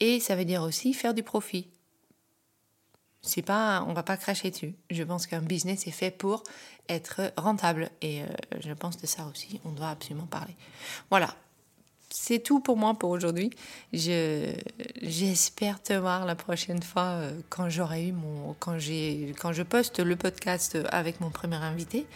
et 0.00 0.20
ça 0.20 0.36
veut 0.36 0.44
dire 0.44 0.62
aussi 0.62 0.92
faire 0.92 1.14
du 1.14 1.22
profit. 1.22 1.68
c'est 3.22 3.42
pas, 3.42 3.84
on 3.88 3.94
va 3.94 4.02
pas 4.02 4.16
cracher 4.16 4.50
dessus. 4.50 4.74
Je 4.90 5.02
pense 5.02 5.26
qu'un 5.26 5.40
business 5.40 5.86
est 5.86 5.92
fait 5.92 6.10
pour 6.10 6.42
être 6.88 7.32
rentable 7.36 7.90
et 8.02 8.22
euh, 8.22 8.26
je 8.60 8.72
pense 8.72 8.98
de 8.98 9.06
ça 9.06 9.26
aussi, 9.26 9.60
on 9.64 9.72
doit 9.72 9.90
absolument 9.90 10.26
parler. 10.26 10.54
Voilà, 11.10 11.34
c'est 12.18 12.38
tout 12.38 12.60
pour 12.60 12.76
moi 12.76 12.94
pour 12.94 13.10
aujourd'hui. 13.10 13.50
j'espère 13.92 15.82
te 15.82 15.92
voir 15.92 16.24
la 16.24 16.34
prochaine 16.34 16.82
fois 16.82 17.02
euh, 17.02 17.30
quand 17.50 17.68
j'aurai 17.68 18.06
eu 18.06 18.12
mon, 18.12 18.54
quand 18.58 18.78
j'ai, 18.78 19.34
quand 19.38 19.52
je 19.52 19.62
poste 19.62 20.00
le 20.00 20.16
podcast 20.16 20.78
avec 20.90 21.20
mon 21.20 21.30
premier 21.30 21.56
invité. 21.56 22.06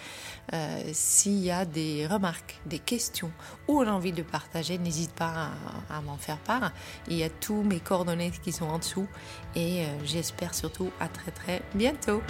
Euh, 0.52 0.80
s'il 0.92 1.38
y 1.38 1.50
a 1.50 1.64
des 1.64 2.06
remarques, 2.06 2.58
des 2.66 2.78
questions 2.78 3.30
ou 3.68 3.82
l'envie 3.82 4.12
de 4.12 4.22
partager, 4.22 4.78
n'hésite 4.78 5.12
pas 5.12 5.50
à, 5.90 6.00
m'en 6.00 6.16
faire 6.16 6.38
part. 6.38 6.72
Il 7.06 7.16
y 7.16 7.22
a 7.22 7.28
tous 7.28 7.62
mes 7.62 7.78
coordonnées 7.78 8.32
qui 8.42 8.52
sont 8.52 8.66
en 8.66 8.78
dessous 8.78 9.06
et 9.54 9.82
euh, 9.82 9.86
j'espère 10.04 10.54
surtout 10.54 10.90
à 10.98 11.08
très 11.08 11.30
très 11.30 11.62
bientôt. 11.74 12.22